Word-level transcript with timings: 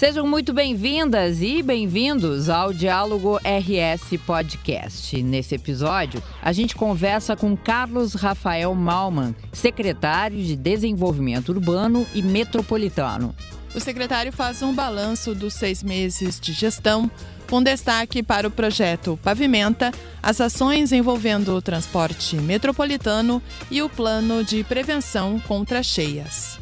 Sejam 0.00 0.26
muito 0.26 0.54
bem-vindas 0.54 1.42
e 1.42 1.62
bem-vindos 1.62 2.48
ao 2.48 2.72
Diálogo 2.72 3.36
RS 3.36 4.18
Podcast. 4.24 5.22
Nesse 5.22 5.56
episódio, 5.56 6.22
a 6.40 6.54
gente 6.54 6.74
conversa 6.74 7.36
com 7.36 7.54
Carlos 7.54 8.14
Rafael 8.14 8.74
Malman, 8.74 9.36
secretário 9.52 10.42
de 10.42 10.56
Desenvolvimento 10.56 11.50
Urbano 11.50 12.06
e 12.14 12.22
Metropolitano. 12.22 13.34
O 13.74 13.78
secretário 13.78 14.32
faz 14.32 14.62
um 14.62 14.74
balanço 14.74 15.34
dos 15.34 15.52
seis 15.52 15.82
meses 15.82 16.40
de 16.40 16.54
gestão, 16.54 17.10
com 17.50 17.62
destaque 17.62 18.22
para 18.22 18.48
o 18.48 18.50
projeto 18.50 19.20
Pavimenta, 19.22 19.92
as 20.22 20.40
ações 20.40 20.92
envolvendo 20.92 21.54
o 21.54 21.60
transporte 21.60 22.36
metropolitano 22.36 23.42
e 23.70 23.82
o 23.82 23.88
plano 23.90 24.42
de 24.42 24.64
prevenção 24.64 25.38
contra 25.40 25.82
cheias. 25.82 26.58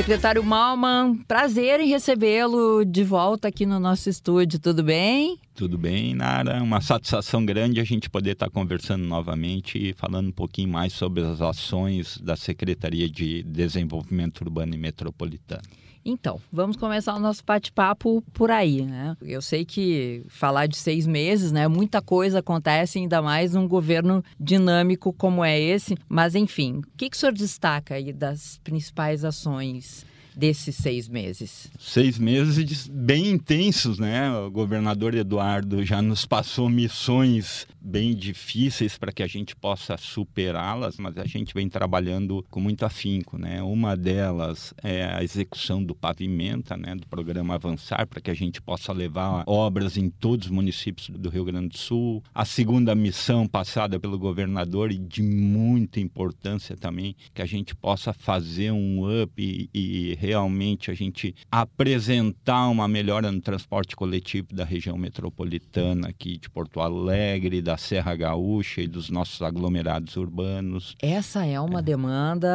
Secretário 0.00 0.42
Malman, 0.42 1.14
prazer 1.28 1.78
em 1.78 1.86
recebê-lo 1.86 2.86
de 2.86 3.04
volta 3.04 3.48
aqui 3.48 3.66
no 3.66 3.78
nosso 3.78 4.08
estúdio, 4.08 4.58
tudo 4.58 4.82
bem? 4.82 5.38
Tudo 5.54 5.76
bem, 5.76 6.14
Nara. 6.14 6.62
Uma 6.62 6.80
satisfação 6.80 7.44
grande 7.44 7.82
a 7.82 7.84
gente 7.84 8.08
poder 8.08 8.30
estar 8.30 8.48
conversando 8.48 9.04
novamente 9.04 9.76
e 9.76 9.92
falando 9.92 10.28
um 10.28 10.32
pouquinho 10.32 10.70
mais 10.70 10.94
sobre 10.94 11.22
as 11.22 11.42
ações 11.42 12.16
da 12.16 12.34
Secretaria 12.34 13.10
de 13.10 13.42
Desenvolvimento 13.42 14.40
Urbano 14.40 14.74
e 14.74 14.78
Metropolitano. 14.78 15.68
Então, 16.04 16.40
vamos 16.52 16.76
começar 16.76 17.14
o 17.14 17.20
nosso 17.20 17.42
bate-papo 17.44 18.22
por 18.32 18.50
aí, 18.50 18.82
né? 18.82 19.16
Eu 19.20 19.42
sei 19.42 19.64
que 19.64 20.24
falar 20.28 20.66
de 20.66 20.76
seis 20.76 21.06
meses, 21.06 21.52
né? 21.52 21.68
Muita 21.68 22.00
coisa 22.00 22.38
acontece, 22.38 22.98
ainda 22.98 23.20
mais 23.20 23.54
num 23.54 23.68
governo 23.68 24.24
dinâmico 24.38 25.12
como 25.12 25.44
é 25.44 25.58
esse. 25.60 25.96
Mas, 26.08 26.34
enfim, 26.34 26.78
o 26.78 26.96
que, 26.96 27.10
que 27.10 27.16
o 27.16 27.20
senhor 27.20 27.32
destaca 27.32 27.94
aí 27.94 28.12
das 28.12 28.58
principais 28.64 29.24
ações 29.24 30.06
desses 30.40 30.74
seis 30.74 31.06
meses? 31.06 31.70
Seis 31.78 32.18
meses 32.18 32.88
bem 32.88 33.28
intensos, 33.28 33.98
né? 33.98 34.32
O 34.38 34.50
governador 34.50 35.14
Eduardo 35.14 35.84
já 35.84 36.00
nos 36.00 36.24
passou 36.24 36.66
missões 36.70 37.66
bem 37.78 38.14
difíceis 38.14 38.96
para 38.96 39.12
que 39.12 39.22
a 39.22 39.26
gente 39.26 39.54
possa 39.54 39.98
superá-las, 39.98 40.96
mas 40.96 41.18
a 41.18 41.26
gente 41.26 41.52
vem 41.52 41.68
trabalhando 41.68 42.42
com 42.50 42.58
muito 42.58 42.86
afinco, 42.86 43.36
né? 43.36 43.62
Uma 43.62 43.94
delas 43.94 44.72
é 44.82 45.04
a 45.04 45.22
execução 45.22 45.84
do 45.84 45.94
pavimenta, 45.94 46.74
né? 46.74 46.94
Do 46.94 47.06
programa 47.06 47.54
Avançar, 47.54 48.06
para 48.06 48.22
que 48.22 48.30
a 48.30 48.34
gente 48.34 48.62
possa 48.62 48.94
levar 48.94 49.44
obras 49.46 49.98
em 49.98 50.08
todos 50.08 50.46
os 50.46 50.52
municípios 50.52 51.10
do 51.10 51.28
Rio 51.28 51.44
Grande 51.44 51.68
do 51.68 51.78
Sul. 51.78 52.22
A 52.34 52.46
segunda 52.46 52.94
missão 52.94 53.46
passada 53.46 54.00
pelo 54.00 54.18
governador 54.18 54.90
e 54.90 54.96
de 54.96 55.22
muita 55.22 56.00
importância 56.00 56.76
também, 56.78 57.14
que 57.34 57.42
a 57.42 57.46
gente 57.46 57.74
possa 57.74 58.14
fazer 58.14 58.70
um 58.70 59.22
up 59.22 59.32
e, 59.36 59.68
e 59.74 60.14
realmente 60.30 60.92
a 60.92 60.94
gente 60.94 61.34
apresentar 61.50 62.68
uma 62.68 62.86
melhora 62.86 63.32
no 63.32 63.40
transporte 63.40 63.96
coletivo 63.96 64.54
da 64.54 64.64
região 64.64 64.96
metropolitana 64.96 66.08
aqui 66.08 66.38
de 66.38 66.48
Porto 66.48 66.80
Alegre, 66.80 67.60
da 67.60 67.76
Serra 67.76 68.14
Gaúcha 68.14 68.80
e 68.80 68.86
dos 68.86 69.10
nossos 69.10 69.42
aglomerados 69.42 70.16
urbanos. 70.16 70.94
Essa 71.02 71.44
é 71.44 71.60
uma 71.60 71.80
é. 71.80 71.82
demanda. 71.82 72.48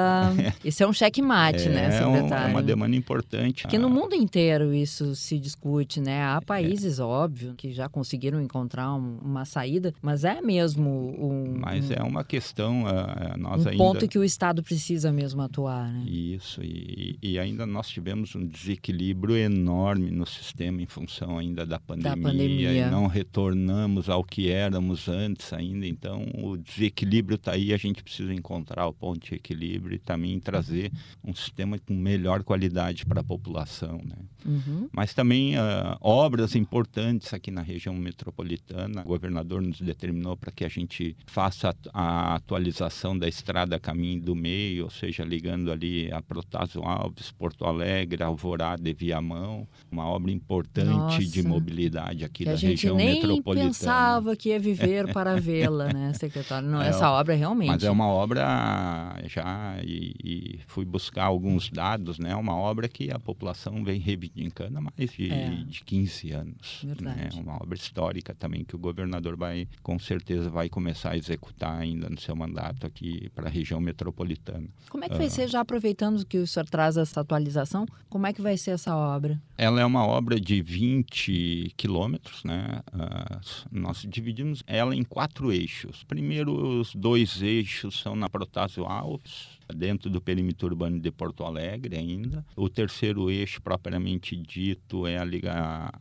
Isso 0.64 0.84
é 0.84 0.88
um 0.88 0.94
checkmate, 0.94 1.68
né, 1.68 1.86
é, 1.86 1.90
né, 1.90 1.92
secretário? 1.92 2.48
É 2.48 2.52
uma 2.52 2.64
demanda 2.64 2.96
importante. 2.96 3.64
Porque 3.64 3.78
no 3.78 3.90
mundo 3.90 4.16
inteiro 4.16 4.74
isso 4.74 5.16
se 5.16 5.38
discute, 5.38 6.00
né? 6.00 6.24
Há 6.24 6.42
países, 6.42 7.00
é. 7.00 7.04
óbvio, 7.04 7.56
que 7.56 7.72
já 7.72 7.90
conseguiram 7.90 8.42
encontrar 8.42 8.94
um, 8.94 9.18
uma 9.22 9.44
saída, 9.44 9.94
mas 10.02 10.24
é 10.24 10.42
mesmo 10.42 10.90
um. 11.20 11.60
Mas 11.60 11.92
é 11.92 12.02
uma 12.02 12.24
questão. 12.24 12.84
Uh, 12.84 13.38
nós 13.38 13.66
um 13.66 13.70
ainda... 13.70 13.84
ponto 13.84 14.08
que 14.08 14.18
o 14.18 14.24
Estado 14.24 14.64
precisa 14.64 15.12
mesmo 15.12 15.42
atuar, 15.42 15.92
né? 15.92 16.06
Isso, 16.06 16.62
e, 16.64 17.18
e 17.22 17.38
ainda 17.38 17.65
ainda 17.66 17.74
nós 17.74 17.90
tivemos 17.90 18.36
um 18.36 18.46
desequilíbrio 18.46 19.36
enorme 19.36 20.12
no 20.12 20.26
sistema 20.26 20.82
em 20.82 20.86
função 20.86 21.38
ainda 21.38 21.66
da 21.66 21.80
pandemia, 21.80 22.16
da 22.16 22.22
pandemia. 22.22 22.72
e 22.72 22.92
não 22.92 23.08
retornamos 23.08 24.10
ao 24.10 24.24
que 24.24 24.50
éramos 24.50 25.10
antes 25.10 25.52
ainda. 25.52 25.86
Então, 25.86 26.26
o 26.36 26.56
desequilíbrio 26.56 27.36
está 27.36 27.54
aí, 27.54 27.74
a 27.74 27.78
gente 27.78 28.04
precisa 28.04 28.34
encontrar 28.34 28.88
o 28.88 28.94
ponto 28.94 29.26
de 29.26 29.36
equilíbrio 29.36 29.96
e 29.96 30.00
também 30.00 30.40
trazer 30.40 30.92
um 31.24 31.34
sistema 31.34 31.78
com 31.80 31.94
melhor 31.94 32.44
qualidade 32.44 33.06
para 33.06 33.22
a 33.22 33.24
população, 33.24 34.00
né? 34.06 34.16
Uhum. 34.46 34.88
Mas 34.92 35.14
também 35.14 35.58
uh, 35.58 35.98
obras 36.00 36.56
importantes 36.56 37.34
aqui 37.34 37.50
na 37.50 37.62
região 37.62 37.96
metropolitana. 37.96 39.02
O 39.02 39.06
governador 39.06 39.62
nos 39.62 39.82
determinou 39.82 40.38
para 40.38 40.52
que 40.52 40.64
a 40.64 40.70
gente 40.70 41.18
faça 41.26 41.76
a 41.92 42.36
atualização 42.36 43.18
da 43.18 43.28
estrada 43.28 43.80
Caminho 43.80 44.22
do 44.22 44.36
Meio, 44.36 44.84
ou 44.84 44.90
seja, 44.90 45.24
ligando 45.24 45.72
ali 45.72 46.12
a 46.12 46.22
Protásio 46.22 46.84
Alves, 46.84 47.32
Porto 47.46 47.64
Alegre, 47.64 48.24
Alvorada 48.24 48.90
e 48.90 48.94
Viamão, 48.94 49.68
uma 49.92 50.08
obra 50.08 50.32
importante 50.32 50.88
Nossa, 50.88 51.24
de 51.24 51.44
mobilidade 51.44 52.26
aqui 52.26 52.44
da 52.44 52.56
região 52.56 52.96
metropolitana. 52.96 53.30
A 53.30 53.36
gente 53.36 53.56
nem 53.56 53.68
pensava 53.68 54.36
que 54.36 54.50
ia 54.50 54.60
viver 54.60 55.06
para 55.14 55.40
vê-la, 55.40 55.94
né, 55.94 56.12
secretário? 56.14 56.68
Não, 56.68 56.82
é, 56.82 56.90
essa 56.90 57.12
obra 57.12 57.36
realmente... 57.36 57.68
Mas 57.68 57.84
é 57.84 57.92
uma 57.92 58.08
obra 58.08 59.16
já, 59.28 59.78
e, 59.84 60.16
e, 60.24 60.60
fui 60.66 60.86
buscar 60.86 61.26
alguns 61.26 61.70
dados, 61.70 62.18
né, 62.18 62.36
uma 62.36 62.56
obra 62.56 62.88
que 62.88 63.12
a 63.12 63.20
população 63.20 63.84
vem 63.84 64.00
reivindicando 64.00 64.80
há 64.80 64.82
mais 64.82 65.12
de, 65.12 65.32
é. 65.32 65.50
de 65.68 65.84
15 65.84 66.32
anos. 66.32 66.82
Né? 66.84 66.96
Verdade. 66.96 67.36
Né? 67.36 67.44
Uma 67.44 67.58
obra 67.62 67.78
histórica 67.78 68.34
também 68.34 68.64
que 68.64 68.76
o 68.76 68.80
governador 68.80 69.38
vai, 69.38 69.68
com 69.84 70.00
certeza, 70.00 70.50
vai 70.50 70.68
começar 70.68 71.12
a 71.12 71.18
executar 71.18 71.80
ainda 71.80 72.10
no 72.10 72.20
seu 72.20 72.36
mandato 72.36 72.88
aqui 72.88 73.30
para 73.36 73.46
a 73.48 73.52
região 73.52 73.80
metropolitana. 73.80 74.68
Como 74.90 75.06
é 75.06 75.10
que 75.10 75.16
vai 75.16 75.28
uh, 75.28 75.30
ser, 75.30 75.48
já 75.48 75.60
aproveitando 75.60 76.26
que 76.26 76.40
o 76.40 76.48
senhor 76.48 76.68
traz 76.68 76.98
essa 76.98 77.22
atualização 77.22 77.35
atualização. 77.36 77.86
Como 78.10 78.26
é 78.26 78.34
que 78.34 78.42
vai 78.42 78.58
ser 78.58 78.72
essa 78.72 78.96
obra? 78.96 79.42
Ela 79.58 79.82
é 79.82 79.86
uma 79.86 80.06
obra 80.06 80.40
de 80.40 80.62
20 80.62 81.74
quilômetros, 81.76 82.44
né? 82.44 82.82
Uh, 82.94 83.70
nós 83.72 84.06
dividimos 84.08 84.64
ela 84.66 84.96
em 84.96 85.04
quatro 85.04 85.52
eixos. 85.52 86.04
Primeiro, 86.04 86.80
os 86.80 86.96
dois 86.96 87.42
eixos 87.42 88.00
são 88.00 88.16
na 88.16 88.30
Protásio 88.30 88.86
Alves, 88.86 89.48
dentro 89.74 90.10
do 90.10 90.22
perímetro 90.22 90.68
urbano 90.68 91.00
de 91.00 91.12
Porto 91.12 91.44
Alegre 91.44 91.98
ainda. 91.98 92.46
O 92.56 92.70
terceiro 92.70 93.30
eixo, 93.30 93.62
propriamente 93.62 94.36
dito, 94.36 95.06
é 95.06 95.18
a, 95.18 95.24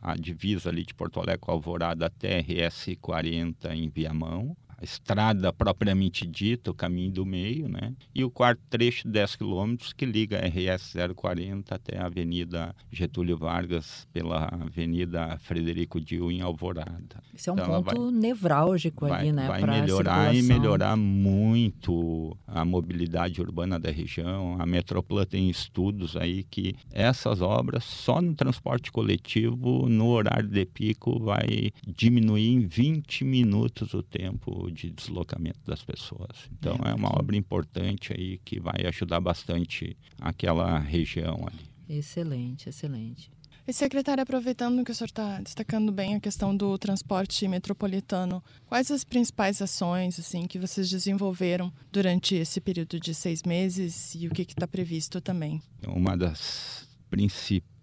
a, 0.01 0.11
a 0.11 0.15
divisa 0.15 0.69
ali 0.69 0.85
de 0.85 0.93
Porto 0.93 1.19
Alegre 1.19 1.39
com 1.39 1.51
Alvorada 1.51 2.05
até 2.05 2.39
RS 2.39 2.95
40 3.01 3.75
em 3.75 3.89
Viamão 3.89 4.55
a 4.77 4.83
estrada 4.83 5.51
propriamente 5.53 6.25
dita, 6.25 6.71
o 6.71 6.73
caminho 6.73 7.11
do 7.11 7.25
meio, 7.25 7.67
né? 7.67 7.93
E 8.13 8.23
o 8.23 8.29
quarto 8.29 8.61
trecho, 8.69 9.07
10 9.07 9.35
quilômetros, 9.35 9.93
que 9.93 10.05
liga 10.05 10.39
a 10.39 10.47
RS 10.47 10.95
040 11.15 11.75
até 11.75 11.97
a 11.97 12.05
Avenida 12.05 12.75
Getúlio 12.91 13.37
Vargas, 13.37 14.07
pela 14.11 14.45
Avenida 14.45 15.37
Frederico 15.39 15.99
Dil, 15.99 16.31
em 16.31 16.41
Alvorada. 16.41 17.23
Isso 17.33 17.49
é 17.49 17.53
um 17.53 17.55
então, 17.55 17.83
ponto 17.83 18.11
vai, 18.11 18.11
nevrálgico 18.11 19.07
vai, 19.07 19.21
ali, 19.21 19.31
né? 19.31 19.47
Vai 19.47 19.61
melhorar 19.63 20.35
e 20.35 20.41
melhorar 20.41 20.95
muito 20.95 22.37
a 22.47 22.65
mobilidade 22.65 23.41
urbana 23.41 23.79
da 23.79 23.91
região. 23.91 24.57
A 24.59 24.65
Metrópole 24.65 25.25
tem 25.25 25.49
estudos 25.49 26.15
aí 26.15 26.43
que 26.43 26.75
essas 26.91 27.41
obras, 27.41 27.83
só 27.83 28.21
no 28.21 28.33
transporte 28.33 28.91
coletivo, 28.91 29.87
no 29.87 30.07
horário 30.07 30.49
de 30.49 30.65
pico, 30.65 31.19
vai 31.19 31.71
diminuir 31.85 32.49
em 32.49 32.65
20 32.65 33.23
minutos 33.23 33.93
o 33.93 34.03
tempo 34.03 34.64
de 34.71 34.89
deslocamento 34.89 35.59
das 35.65 35.83
pessoas. 35.83 36.49
Então 36.51 36.77
é, 36.85 36.91
é 36.91 36.93
uma 36.93 37.09
obra 37.17 37.35
importante 37.35 38.13
aí 38.13 38.39
que 38.43 38.59
vai 38.59 38.85
ajudar 38.87 39.19
bastante 39.19 39.97
aquela 40.19 40.79
região 40.79 41.47
ali. 41.47 41.65
Excelente, 41.87 42.69
excelente. 42.69 43.31
E 43.67 43.73
secretária, 43.73 44.21
aproveitando 44.21 44.83
que 44.83 44.91
o 44.91 44.95
senhor 44.95 45.07
está 45.07 45.41
destacando 45.41 45.91
bem 45.91 46.13
a 46.13 46.19
questão 46.19 46.55
do 46.55 46.77
transporte 46.77 47.47
metropolitano, 47.47 48.43
quais 48.67 48.91
as 48.91 49.03
principais 49.03 49.59
ações 49.59 50.19
assim 50.19 50.45
que 50.45 50.59
vocês 50.59 50.87
desenvolveram 50.87 51.73
durante 51.91 52.35
esse 52.35 52.61
período 52.61 52.99
de 52.99 53.15
seis 53.15 53.41
meses 53.41 54.13
e 54.13 54.27
o 54.27 54.29
que 54.29 54.43
está 54.43 54.67
previsto 54.67 55.19
também? 55.19 55.63
Uma 55.87 56.15
das 56.15 56.87
principais 57.09 57.74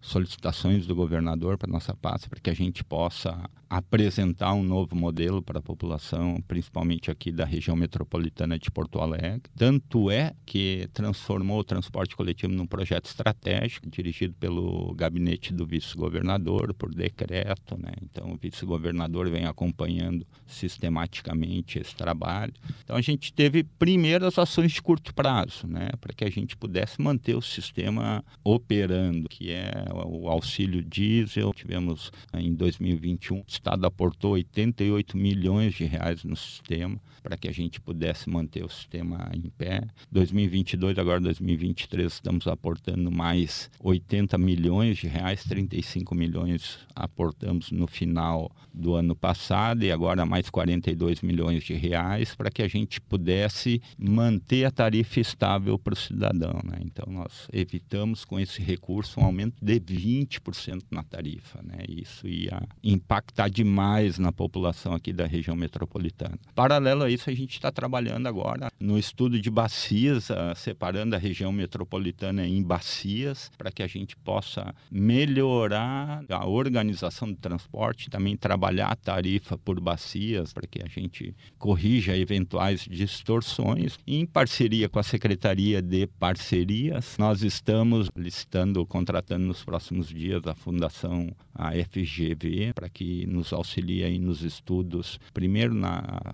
solicitações 0.00 0.86
do 0.86 0.94
governador 0.94 1.56
para 1.56 1.70
nossa 1.70 1.94
pasta 1.94 2.28
para 2.28 2.40
que 2.40 2.50
a 2.50 2.54
gente 2.54 2.84
possa 2.84 3.48
apresentar 3.70 4.52
um 4.52 4.64
novo 4.64 4.96
modelo 4.96 5.40
para 5.40 5.60
a 5.60 5.62
população, 5.62 6.42
principalmente 6.48 7.08
aqui 7.08 7.30
da 7.30 7.44
região 7.44 7.76
metropolitana 7.76 8.58
de 8.58 8.68
Porto 8.68 8.98
Alegre. 8.98 9.42
Tanto 9.56 10.10
é 10.10 10.34
que 10.44 10.88
transformou 10.92 11.60
o 11.60 11.64
transporte 11.64 12.16
coletivo 12.16 12.52
num 12.52 12.66
projeto 12.66 13.06
estratégico 13.06 13.88
dirigido 13.88 14.34
pelo 14.34 14.92
gabinete 14.94 15.54
do 15.54 15.64
vice-governador 15.64 16.74
por 16.74 16.92
decreto, 16.92 17.80
né? 17.80 17.92
Então 18.02 18.32
o 18.32 18.36
vice-governador 18.36 19.30
vem 19.30 19.46
acompanhando 19.46 20.26
sistematicamente 20.46 21.78
esse 21.78 21.94
trabalho. 21.94 22.52
Então 22.82 22.96
a 22.96 23.00
gente 23.00 23.32
teve 23.32 23.62
primeiro 23.62 24.26
as 24.26 24.36
ações 24.36 24.72
de 24.72 24.82
curto 24.82 25.14
prazo, 25.14 25.68
né, 25.68 25.90
para 26.00 26.12
que 26.12 26.24
a 26.24 26.30
gente 26.30 26.56
pudesse 26.56 27.00
manter 27.00 27.36
o 27.36 27.42
sistema 27.42 28.24
operando, 28.42 29.28
que 29.30 29.52
é 29.52 29.72
o 29.94 30.28
auxílio 30.28 30.82
diesel. 30.82 31.54
Tivemos 31.54 32.10
em 32.34 32.52
2021, 32.52 33.38
o 33.38 33.44
Estado 33.46 33.86
aportou 33.86 34.32
88 34.32 35.16
milhões 35.16 35.72
de 35.74 35.84
reais 35.84 36.24
no 36.24 36.36
sistema 36.36 37.00
para 37.22 37.36
que 37.36 37.48
a 37.48 37.52
gente 37.52 37.80
pudesse 37.80 38.28
manter 38.28 38.64
o 38.64 38.68
sistema 38.68 39.30
em 39.34 39.48
pé. 39.50 39.82
2022, 40.10 40.98
agora 40.98 41.20
2023, 41.20 42.12
estamos 42.12 42.46
aportando 42.46 43.10
mais 43.10 43.70
80 43.78 44.36
milhões 44.38 44.98
de 44.98 45.06
reais, 45.06 45.44
35 45.44 46.14
milhões 46.14 46.78
aportamos 46.94 47.70
no 47.70 47.86
final 47.86 48.50
do 48.72 48.94
ano 48.94 49.14
passado 49.14 49.84
e 49.84 49.92
agora 49.92 50.24
mais 50.24 50.48
42 50.48 51.20
milhões 51.22 51.62
de 51.62 51.74
reais 51.74 52.34
para 52.34 52.50
que 52.50 52.62
a 52.62 52.68
gente 52.68 53.00
pudesse 53.00 53.82
manter 53.98 54.64
a 54.64 54.70
tarifa 54.70 55.20
estável 55.20 55.78
para 55.78 55.94
o 55.94 55.96
cidadão. 55.96 56.60
Né? 56.64 56.78
Então, 56.82 57.12
nós 57.12 57.48
evitamos 57.52 58.24
com 58.24 58.38
esse 58.38 58.62
recurso 58.62 59.19
um 59.20 59.24
aumento 59.24 59.56
de 59.62 59.80
20% 59.80 60.84
na 60.90 61.02
tarifa. 61.02 61.60
Né? 61.62 61.84
Isso 61.88 62.26
ia 62.26 62.62
impactar 62.82 63.48
demais 63.48 64.18
na 64.18 64.32
população 64.32 64.94
aqui 64.94 65.12
da 65.12 65.26
região 65.26 65.56
metropolitana. 65.56 66.38
Paralelo 66.54 67.04
a 67.04 67.10
isso, 67.10 67.28
a 67.28 67.34
gente 67.34 67.54
está 67.54 67.70
trabalhando 67.70 68.26
agora 68.26 68.70
no 68.78 68.98
estudo 68.98 69.38
de 69.40 69.50
bacias, 69.50 70.30
uh, 70.30 70.54
separando 70.56 71.14
a 71.14 71.18
região 71.18 71.52
metropolitana 71.52 72.46
em 72.46 72.62
bacias, 72.62 73.50
para 73.58 73.70
que 73.70 73.82
a 73.82 73.86
gente 73.86 74.16
possa 74.16 74.74
melhorar 74.90 76.24
a 76.28 76.46
organização 76.46 77.30
do 77.30 77.36
transporte, 77.36 78.10
também 78.10 78.36
trabalhar 78.36 78.88
a 78.88 78.96
tarifa 78.96 79.58
por 79.58 79.80
bacias, 79.80 80.52
para 80.52 80.66
que 80.66 80.82
a 80.82 80.88
gente 80.88 81.34
corrija 81.58 82.16
eventuais 82.16 82.86
distorções. 82.88 83.98
Em 84.06 84.24
parceria 84.24 84.88
com 84.88 84.98
a 84.98 85.02
Secretaria 85.02 85.82
de 85.82 86.06
Parcerias, 86.06 87.16
nós 87.18 87.42
estamos 87.42 88.10
listando, 88.16 88.86
contratando 89.00 89.46
nos 89.46 89.64
próximos 89.64 90.08
dias 90.08 90.46
a 90.46 90.54
Fundação 90.54 91.34
a 91.54 91.72
FGV 91.72 92.74
para 92.74 92.86
que 92.86 93.26
nos 93.26 93.50
auxilie 93.50 94.04
aí 94.04 94.18
nos 94.18 94.42
estudos, 94.42 95.18
primeiro 95.32 95.74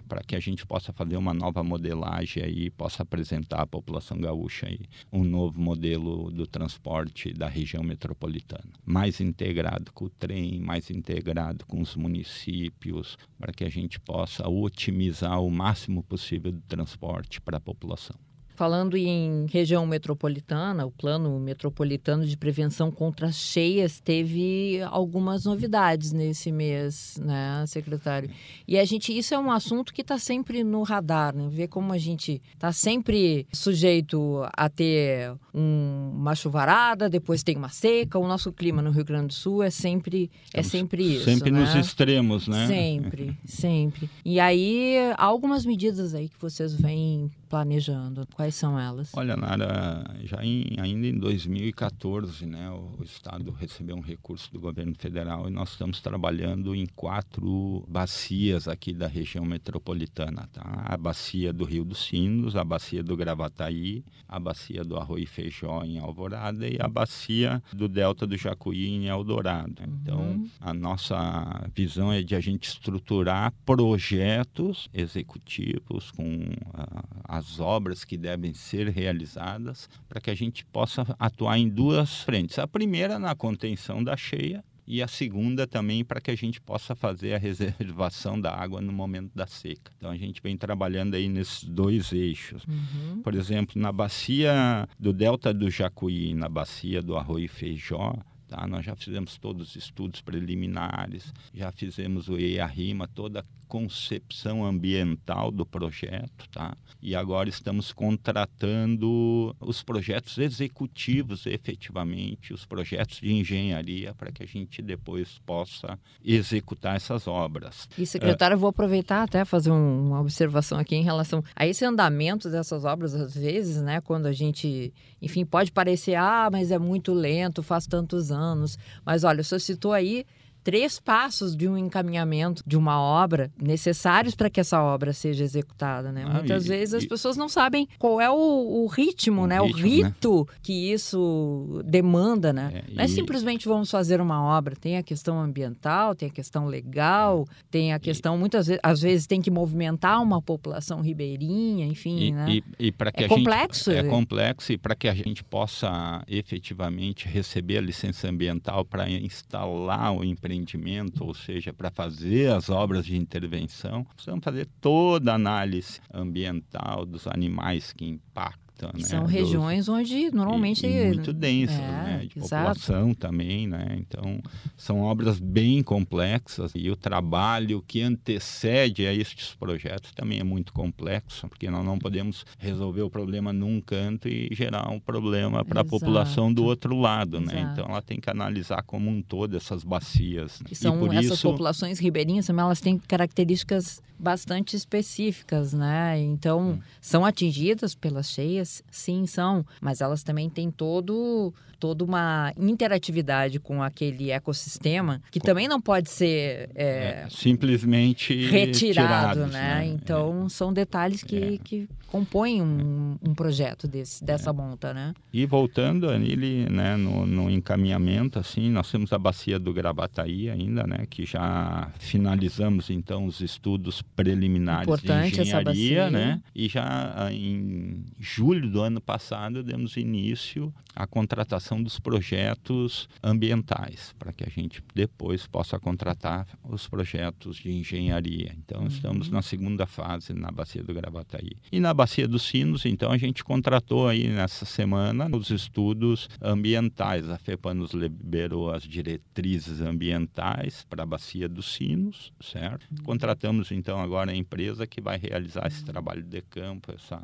para 0.09 0.21
que 0.27 0.35
a 0.35 0.41
gente 0.41 0.67
possa 0.67 0.93
fazer 0.93 1.17
uma 1.17 1.33
nova 1.33 1.63
modelagem 1.63 2.43
e 2.49 2.69
possa 2.71 3.05
apresentar 3.05 3.63
à 3.63 3.67
população 3.67 4.19
gaúcha 4.19 4.67
aí 4.67 4.81
um 5.13 5.23
novo 5.23 5.61
modelo 5.61 6.29
do 6.33 6.45
transporte 6.45 7.33
da 7.33 7.47
região 7.47 7.85
metropolitana, 7.85 8.73
mais 8.85 9.21
integrado 9.21 9.93
com 9.93 10.07
o 10.07 10.11
trem, 10.11 10.61
mais 10.61 10.91
integrado 10.91 11.65
com 11.67 11.81
os 11.81 11.95
municípios, 11.95 13.17
para 13.39 13.53
que 13.53 13.63
a 13.63 13.69
gente 13.69 14.01
possa 14.01 14.49
otimizar 14.49 15.41
o 15.41 15.51
máximo 15.51 16.03
possível 16.03 16.51
do 16.51 16.63
transporte 16.63 17.41
para 17.41 17.59
a 17.59 17.61
população. 17.61 18.17
Falando 18.57 18.97
em 18.97 19.45
região 19.51 19.87
metropolitana, 19.87 20.87
o 20.87 20.91
Plano 20.91 21.39
Metropolitano 21.39 22.25
de 22.25 22.39
Prevenção 22.39 22.91
contra 22.91 23.31
Cheias 23.31 24.01
teve 24.01 24.81
algumas 24.91 25.45
novidades 25.45 26.11
nesse 26.11 26.51
mês, 26.51 27.21
né, 27.23 27.63
secretário? 27.67 28.31
E 28.67 28.79
a 28.79 28.85
gente, 28.87 29.17
isso 29.17 29.35
é 29.35 29.39
um 29.39 29.51
assunto 29.51 29.93
que 29.93 30.01
está 30.01 30.17
sempre 30.17 30.65
no 30.65 30.83
radar, 30.83 31.37
né? 31.37 31.47
Ver 31.51 31.69
como 31.69 31.93
a 31.93 31.99
gente 31.99 32.41
está 32.55 32.73
sempre 32.73 33.47
sujeito 33.53 34.43
a 34.57 34.71
ter 34.71 35.35
um, 35.53 36.13
uma 36.15 36.35
chuvarada, 36.35 37.11
depois 37.11 37.43
tem 37.43 37.59
uma 37.59 37.69
seca. 37.69 38.19
O 38.19 38.27
nosso 38.27 38.51
clima 38.51 38.81
no 38.81 38.91
Rio 38.91 39.05
Grande 39.05 39.27
do 39.27 39.35
Sul 39.35 39.63
é 39.63 39.69
sempre, 39.69 40.31
é 40.55 40.63
sempre 40.63 41.17
isso. 41.17 41.27
Sempre 41.27 41.51
né? 41.51 41.61
nos 41.61 41.75
extremos, 41.75 42.49
né? 42.49 42.67
Sempre, 42.67 43.37
sempre. 43.45 44.09
E 44.25 44.41
aí, 44.41 44.97
há 45.19 45.25
algumas 45.27 45.67
medidas 45.67 46.15
aí 46.15 46.31
que 46.31 46.41
vocês 46.41 46.73
vêm 46.73 47.31
planejando? 47.49 48.27
Quais 48.35 48.55
são 48.55 48.79
elas? 48.79 49.11
Olha, 49.15 49.37
Nara, 49.37 50.05
já 50.25 50.45
em, 50.45 50.77
ainda 50.79 51.07
em 51.07 51.19
2014, 51.19 52.47
né, 52.47 52.71
o, 52.71 52.97
o, 52.99 53.05
Estado 53.05 53.51
recebeu 53.53 53.97
um 53.97 54.01
recurso 54.01 54.53
do 54.53 54.61
governo 54.61 54.95
federal 54.99 55.49
e 55.49 55.51
nós 55.51 55.71
estamos 55.71 56.01
trabalhando 56.01 56.75
em 56.75 56.87
quatro 56.87 57.85
bacias 57.89 58.69
aqui 58.69 58.93
da 58.93 59.07
região 59.07 59.45
metropolitana. 59.45 60.49
Tá? 60.53 60.63
A 60.85 60.97
bacia 60.97 61.53
do 61.53 61.65
Rio 61.65 61.85
dos 61.85 62.07
Sinos, 62.07 62.57
a 62.57 62.65
bacia 62.65 63.03
do 63.03 63.17
Gravataí, 63.17 64.05
a 64.29 64.39
bacia 64.39 64.85
do 64.85 64.97
Arroio 64.97 65.25
e 65.25 65.27
Feijó 65.27 65.83
em 65.85 65.99
Alvorada 65.99 66.67
e 66.69 66.77
a 66.81 66.89
bacia 66.89 67.63
do 67.73 67.89
Delta 67.89 68.27
do 68.27 68.37
Jacuí 68.37 68.89
em 68.89 69.07
Eldorado. 69.07 69.83
Uhum. 69.83 69.99
Então, 70.03 70.47
a 70.61 70.75
nossa 70.75 71.71
visão 71.75 72.13
é 72.13 72.23
de 72.23 72.35
a 72.35 72.41
gente 72.41 72.69
estruturar 72.69 73.53
projetos 73.65 74.89
executivos 74.93 76.11
com 76.11 76.39
a, 76.75 77.36
as 77.37 77.61
obras 77.61 78.05
que 78.05 78.17
devem 78.17 78.55
ser 78.55 78.89
realizadas 78.89 79.89
para 80.09 80.21
que 80.21 80.31
a 80.31 80.35
gente 80.35 80.65
possa 80.65 81.07
atuar 81.19 81.59
em 81.59 81.69
duas 81.69 82.23
frentes. 82.23 82.59
A 82.59 82.67
primeira 82.67 83.19
na 83.19 83.35
contenção 83.35 84.03
da 84.03 84.17
cheia 84.17 84.65
e 84.87 85.03
a 85.03 85.09
segunda 85.09 85.67
também 85.67 86.05
para 86.05 86.21
que 86.21 86.31
a 86.31 86.37
gente 86.37 86.61
possa 86.61 86.95
fazer 86.95 87.35
a 87.35 87.39
reservação 87.39 88.41
da 88.41 88.55
água 88.55 88.81
no 88.81 88.93
momento 88.93 89.33
da 89.35 89.47
seca. 89.47 89.93
Então 89.97 90.11
a 90.11 90.17
gente 90.17 90.41
vem 90.41 90.57
trabalhando 90.57 91.15
aí 91.15 91.29
nesses 91.29 91.65
dois 91.65 92.13
eixos. 92.13 92.65
Uhum. 92.65 93.21
Por 93.23 93.35
exemplo, 93.35 93.81
na 93.81 93.91
bacia 93.91 94.89
do 94.99 95.13
Delta 95.13 95.53
do 95.53 95.71
Jacuí, 95.71 96.35
na 96.35 96.49
bacia 96.49 97.03
do 97.03 97.17
Arroio 97.17 97.49
Feijó, 97.49 98.15
Tá? 98.49 98.65
Nós 98.67 98.85
já 98.85 98.95
fizemos 98.95 99.37
todos 99.39 99.71
os 99.71 99.77
estudos 99.77 100.21
preliminares, 100.21 101.35
já 101.53 101.73
fizemos 101.73 102.29
o 102.29 102.39
EIA-RIMA, 102.39 103.09
toda 103.09 103.41
a 103.41 103.45
concepção 103.69 104.65
ambiental 104.65 105.51
do 105.51 105.65
projeto. 105.65 106.49
Tá? 106.51 106.77
E 107.03 107.15
agora 107.15 107.49
estamos 107.49 107.93
contratando 107.93 109.55
os 109.61 109.83
projetos 109.83 110.39
executivos, 110.39 111.47
efetivamente, 111.47 112.53
os 112.53 112.65
projetos 112.65 113.21
de 113.21 113.33
engenharia, 113.33 114.15
para 114.15 114.33
que 114.33 114.43
a 114.43 114.47
gente 114.47 114.81
depois 114.81 115.39
possa 115.45 115.99
executar 116.25 116.97
essas 116.97 117.27
obras. 117.27 117.89
E, 117.99 118.07
secretário, 118.07 118.55
eu 118.55 118.59
vou 118.59 118.71
aproveitar 118.71 119.23
até 119.23 119.45
fazer 119.45 119.71
uma 119.71 120.21
observação 120.21 120.79
aqui 120.79 120.97
em 120.97 121.03
relação 121.03 121.43
a 121.55 121.67
esse 121.67 121.85
andamento 121.85 122.51
dessas 122.51 122.85
obras, 122.85 123.15
às 123.15 123.35
vezes, 123.35 123.83
né, 123.83 124.01
quando 124.01 124.27
a 124.27 124.33
gente, 124.33 124.93
enfim, 125.21 125.45
pode 125.45 125.73
parecer, 125.73 126.15
ah, 126.15 126.49
mas 126.51 126.71
é 126.71 126.79
muito 126.79 127.13
lento, 127.13 127.63
faz 127.63 127.87
tantos 127.87 128.31
anos. 128.31 128.79
Mas 129.05 129.25
olha, 129.25 129.41
o 129.41 129.45
senhor 129.45 129.61
citou 129.61 129.93
aí 129.93 130.25
três 130.67 130.99
passos 130.99 131.57
de 131.57 131.69
um 131.69 131.79
encaminhamento 131.79 132.61
de 132.67 132.77
uma 132.77 133.01
obra 133.01 133.53
necessários 133.57 134.35
para 134.35 134.51
que 134.51 134.59
essa 134.59 134.83
obra 134.83 135.13
seja 135.13 135.45
executada, 135.45 136.11
né? 136.11 136.25
Ah, 136.27 136.39
Muitas 136.39 136.67
e, 136.67 136.69
vezes 136.69 136.93
as 136.93 137.07
pessoas 137.07 137.37
não 137.37 137.49
sabem 137.49 137.87
qual 138.01 138.21
é 138.21 138.29
o, 138.29 138.35
o 138.83 138.87
ritmo, 138.89 139.43
o 139.43 139.47
né? 139.47 139.61
Ritmo, 139.61 139.79
o 139.79 139.81
rito 139.81 140.39
né? 140.41 140.57
que 140.65 140.93
isso 140.93 141.85
demanda, 141.85 142.53
né? 142.53 142.83
É, 142.85 142.95
não 142.95 143.05
é 143.05 143.07
simplesmente 143.07 143.69
vamos 143.69 143.89
fazer 143.89 144.21
uma 144.21 144.43
obra, 144.43 144.75
tem 144.75 144.97
a 144.97 145.05
questão 145.05 145.41
ambiental, 145.41 146.17
tem 146.17 146.31
a 146.31 146.33
questão 146.33 146.67
legal, 146.67 147.47
tem 147.71 147.93
a 147.93 148.01
questão 148.01 148.35
e, 148.35 148.39
muitas 148.41 148.67
vezes, 148.67 148.81
às 148.83 149.01
vezes 149.01 149.25
tem 149.29 149.41
que 149.41 149.53
movimentar 149.53 150.21
uma 150.21 150.43
população 150.43 151.01
ribeirinha, 151.01 151.87
enfim, 151.87 152.19
e, 152.19 152.33
né? 152.33 152.47
E, 152.51 152.65
e 152.89 152.91
para 152.91 153.13
que 153.13 153.23
é 153.23 153.27
a 153.27 153.29
complexo, 153.29 153.93
gente 153.93 154.05
é 154.05 154.09
complexo 154.09 154.73
e 154.73 154.77
para 154.77 154.97
que 154.97 155.07
a 155.07 155.15
gente 155.15 155.45
possa 155.45 156.25
efetivamente 156.27 157.29
receber 157.29 157.79
a 157.79 157.81
licença 157.81 158.29
ambiental 158.29 158.85
para 158.85 159.09
instalar 159.09 160.13
o 160.13 160.25
empreendimento 160.25 160.56
empreendimento, 160.57 161.25
ou 161.25 161.35
seja, 161.35 161.73
para 161.73 161.91
fazer 161.91 162.53
as 162.53 162.69
obras 162.69 163.05
de 163.05 163.17
intervenção, 163.17 164.05
precisamos 164.05 164.45
fazer 164.45 164.67
toda 164.81 165.33
a 165.33 165.35
análise 165.35 166.01
ambiental 166.13 167.05
dos 167.05 167.27
animais 167.27 167.93
que 167.93 168.05
impactam 168.05 168.66
né? 168.83 169.05
São 169.05 169.25
regiões 169.25 169.89
onde 169.89 170.31
normalmente... 170.31 170.87
E, 170.87 170.91
e 170.91 171.07
muito 171.07 171.33
densas, 171.33 171.77
é, 171.77 171.81
né? 171.81 172.27
De 172.29 172.39
exato. 172.39 172.51
população 172.51 173.15
também, 173.15 173.67
né? 173.67 173.97
Então, 173.99 174.41
são 174.77 175.01
obras 175.03 175.39
bem 175.39 175.83
complexas 175.83 176.73
e 176.75 176.91
o 176.91 176.97
trabalho 176.97 177.83
que 177.87 178.03
antecede 178.03 179.07
a 179.07 179.13
estes 179.13 179.55
projetos 179.55 180.13
também 180.13 180.41
é 180.41 180.45
muito 180.45 180.73
complexo, 180.73 181.49
porque 181.49 181.71
nós 181.71 181.85
não 181.85 181.99
podemos 181.99 182.45
resolver 182.59 183.03
o 183.03 183.11
problema 183.11 183.53
num 183.53 183.81
canto 183.81 184.29
e 184.29 184.49
gerar 184.53 184.91
um 184.91 185.01
problema 185.01 185.65
para 185.65 185.81
a 185.81 185.85
população 185.85 186.53
do 186.53 186.65
outro 186.65 186.97
lado, 186.97 187.41
né? 187.41 187.47
exato. 187.47 187.67
né? 187.67 187.71
Então, 187.73 187.87
ela 187.89 188.03
tem 188.03 188.21
que 188.21 188.31
analisar 188.31 188.83
como 188.83 189.11
um 189.11 189.23
todo 189.23 189.57
essas 189.57 189.85
bacias. 189.85 190.61
E 190.71 190.75
são 190.75 191.13
e 191.13 191.17
essas 191.17 191.39
isso... 191.39 191.51
populações 191.51 191.99
ribeirinhas, 191.99 192.49
elas 192.49 192.81
têm 192.81 192.99
características 192.99 194.03
bastante 194.19 194.77
específicas, 194.77 195.73
né? 195.73 196.19
Então, 196.19 196.73
hum. 196.73 196.79
são 197.01 197.25
atingidas 197.25 197.95
pelas 197.95 198.31
cheias, 198.31 198.66
sim, 198.91 199.27
são, 199.27 199.65
mas 199.81 200.01
elas 200.01 200.23
também 200.23 200.49
têm 200.49 200.71
todo 200.71 201.53
toda 201.79 202.05
uma 202.05 202.53
interatividade 202.57 203.61
com 203.61 203.83
aquele 203.83 204.31
ecossistema 204.31 205.23
que 205.31 205.39
com... 205.39 205.47
também 205.47 205.69
não 205.69 205.81
pode 205.81 206.09
ser 206.09 206.71
é, 206.75 207.25
é, 207.25 207.27
simplesmente 207.31 208.35
retirado, 208.47 209.41
né? 209.47 209.81
né? 209.81 209.87
Então, 209.87 210.45
é. 210.47 210.49
são 210.49 210.73
detalhes 210.73 211.23
que, 211.23 211.37
é. 211.37 211.59
que 211.59 211.89
compõem 212.07 212.63
um, 212.63 213.19
um 213.23 213.35
projeto 213.35 213.87
desse, 213.87 214.25
dessa 214.25 214.53
monta, 214.53 214.95
né? 214.95 215.13
E 215.33 215.45
voltando 215.45 216.09
ali, 216.09 216.69
né, 216.71 216.97
no, 216.97 217.27
no, 217.27 217.51
encaminhamento, 217.51 218.39
assim, 218.39 218.71
nós 218.71 218.91
temos 218.91 219.13
a 219.13 219.19
bacia 219.19 219.59
do 219.59 219.73
Gravataí 219.73 220.49
ainda, 220.49 220.87
né, 220.87 221.05
que 221.09 221.27
já 221.27 221.91
finalizamos, 221.99 222.89
então, 222.91 223.27
os 223.27 223.41
estudos 223.41 224.01
preliminares 224.01 224.85
Importante 224.85 225.35
de 225.35 225.41
engenharia, 225.43 226.11
né? 226.11 226.41
E 226.55 226.69
já 226.69 227.13
ah, 227.17 227.33
em 227.33 228.05
julho 228.19 228.56
julho 228.57 228.71
do 228.71 228.81
ano 228.81 229.01
passado, 229.03 229.63
demos 229.63 229.97
início 229.99 230.73
à 230.95 231.07
contratação 231.07 231.83
dos 231.83 232.01
projetos 232.01 233.07
ambientais, 233.23 234.15
para 234.19 234.33
que 234.33 234.45
a 234.45 234.49
gente 234.49 234.83
depois 234.95 235.47
possa 235.47 235.79
contratar 235.79 236.47
os 236.65 236.89
projetos 236.89 237.57
de 237.57 237.71
engenharia. 237.71 238.55
Então, 238.57 238.81
uhum. 238.81 238.87
estamos 238.87 239.29
na 239.29 239.43
segunda 239.43 239.87
fase 239.87 240.33
na 240.33 240.51
Bacia 240.51 240.83
do 240.83 240.95
Gravataí. 240.95 241.53
E 241.71 241.79
na 241.79 241.93
Bacia 241.93 242.27
dos 242.27 242.43
Sinos, 242.45 242.87
então, 242.87 243.13
a 243.13 243.19
gente 243.19 243.45
contratou 243.45 244.09
aí 244.09 244.27
nessa 244.29 244.65
semana 244.65 245.29
os 245.37 245.51
estudos 245.51 246.29
ambientais. 246.41 247.29
A 247.29 247.37
FEPA 247.37 247.75
nos 247.75 247.93
liberou 247.93 248.71
as 248.71 248.85
diretrizes 248.85 249.83
ambientais 249.83 250.87
para 250.89 251.03
a 251.03 251.07
Bacia 251.07 251.47
dos 251.47 251.75
Sinos, 251.75 252.33
certo? 252.41 252.87
Uhum. 252.91 253.05
Contratamos, 253.05 253.71
então, 253.71 254.01
agora 254.01 254.33
a 254.33 254.37
empresa 254.37 254.87
que 254.87 255.03
vai 255.03 255.19
realizar 255.19 255.67
esse 255.67 255.85
trabalho 255.85 256.23
de 256.23 256.41
campo, 256.41 256.91
essa 256.95 257.21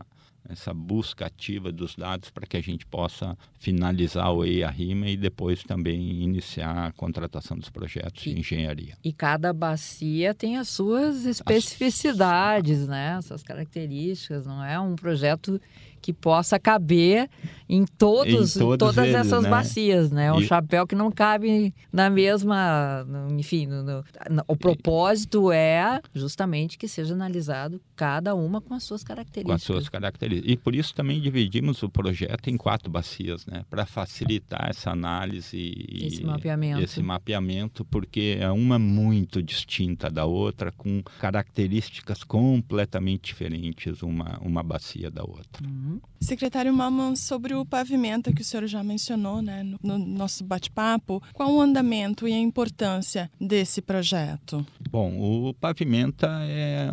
essa 0.48 0.74
busca 0.74 1.26
ativa 1.26 1.70
dos 1.70 1.94
dados 1.94 2.30
para 2.30 2.46
que 2.46 2.56
a 2.56 2.60
gente 2.60 2.84
possa 2.86 3.36
finalizar 3.58 4.32
o 4.32 4.44
EIA-RIMA 4.44 5.08
e 5.08 5.16
depois 5.16 5.62
também 5.62 6.22
iniciar 6.22 6.86
a 6.86 6.92
contratação 6.92 7.56
dos 7.56 7.70
projetos 7.70 8.26
e, 8.26 8.34
de 8.34 8.40
engenharia. 8.40 8.96
E 9.02 9.12
cada 9.12 9.52
bacia 9.52 10.34
tem 10.34 10.58
as 10.58 10.68
suas 10.68 11.24
especificidades, 11.24 12.82
as... 12.82 12.88
né? 12.88 13.20
Suas 13.22 13.42
características, 13.42 14.46
não 14.46 14.64
é 14.64 14.78
um 14.78 14.96
projeto 14.96 15.60
que 16.02 16.12
possa 16.12 16.58
caber 16.58 17.30
em, 17.68 17.86
todos, 17.86 18.56
em 18.56 18.76
todas 18.76 18.98
eles, 18.98 19.14
essas 19.14 19.44
né? 19.44 19.48
bacias, 19.48 20.10
né? 20.10 20.32
Um 20.32 20.40
e... 20.40 20.44
chapéu 20.44 20.86
que 20.86 20.94
não 20.94 21.10
cabe 21.10 21.72
na 21.90 22.10
mesma, 22.10 23.06
enfim, 23.30 23.66
no, 23.66 23.82
no, 23.82 24.04
no, 24.28 24.44
o 24.48 24.56
propósito 24.56 25.52
e... 25.52 25.56
é 25.56 26.00
justamente 26.12 26.76
que 26.76 26.88
seja 26.88 27.14
analisado 27.14 27.80
cada 27.96 28.34
uma 28.34 28.60
com 28.60 28.74
as 28.74 28.82
suas 28.82 29.04
características. 29.04 29.46
Com 29.46 29.54
as 29.54 29.62
suas 29.62 29.88
características. 29.88 30.52
E 30.52 30.56
por 30.56 30.74
isso 30.74 30.92
também 30.94 31.20
dividimos 31.20 31.82
o 31.82 31.88
projeto 31.88 32.48
em 32.48 32.56
quatro 32.56 32.90
bacias, 32.90 33.46
né? 33.46 33.64
Para 33.70 33.86
facilitar 33.86 34.68
essa 34.68 34.90
análise 34.90 35.56
e 35.56 36.06
esse 36.08 36.24
mapeamento. 36.24 36.82
esse 36.82 37.02
mapeamento, 37.02 37.84
porque 37.84 38.36
é 38.40 38.50
uma 38.50 38.78
muito 38.78 39.42
distinta 39.42 40.10
da 40.10 40.24
outra, 40.24 40.72
com 40.72 41.02
características 41.20 42.24
completamente 42.24 43.32
diferentes 43.32 44.02
uma, 44.02 44.38
uma 44.40 44.62
bacia 44.62 45.10
da 45.10 45.22
outra. 45.22 45.62
Uhum. 45.92 46.00
Secretário 46.20 46.72
Maman, 46.72 47.16
sobre 47.16 47.52
o 47.52 47.66
pavimento 47.66 48.32
que 48.32 48.42
o 48.42 48.44
senhor 48.44 48.66
já 48.66 48.82
mencionou 48.82 49.42
né, 49.42 49.64
no, 49.64 49.78
no 49.82 49.98
nosso 49.98 50.44
bate-papo, 50.44 51.20
qual 51.32 51.52
o 51.52 51.60
andamento 51.60 52.28
e 52.28 52.32
a 52.32 52.38
importância 52.38 53.30
desse 53.40 53.82
projeto? 53.82 54.64
Bom, 54.88 55.18
o 55.18 55.54
Pavimenta 55.54 56.28
é, 56.42 56.88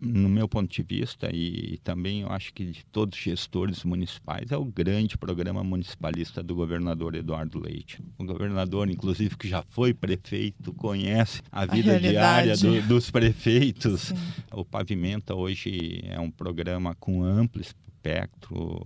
no 0.00 0.28
meu 0.28 0.48
ponto 0.48 0.72
de 0.72 0.82
vista, 0.82 1.30
e 1.32 1.78
também 1.84 2.22
eu 2.22 2.28
acho 2.30 2.52
que 2.52 2.64
de 2.64 2.84
todos 2.86 3.16
os 3.16 3.22
gestores 3.22 3.84
municipais, 3.84 4.50
é 4.50 4.56
o 4.56 4.64
grande 4.64 5.16
programa 5.16 5.62
municipalista 5.62 6.42
do 6.42 6.56
governador 6.56 7.14
Eduardo 7.14 7.60
Leite. 7.60 8.02
O 8.18 8.24
governador, 8.24 8.90
inclusive, 8.90 9.36
que 9.36 9.48
já 9.48 9.62
foi 9.68 9.94
prefeito, 9.94 10.72
conhece 10.72 11.40
a 11.52 11.64
vida 11.64 11.94
a 11.94 11.98
diária 12.00 12.56
do, 12.56 12.82
dos 12.82 13.10
prefeitos. 13.10 14.00
Sim. 14.00 14.14
O 14.50 14.64
Pavimenta 14.64 15.34
hoje 15.34 16.00
é 16.04 16.18
um 16.18 16.30
programa 16.30 16.96
com 16.96 17.22
amplo 17.22 17.62
espectro, 18.02 18.82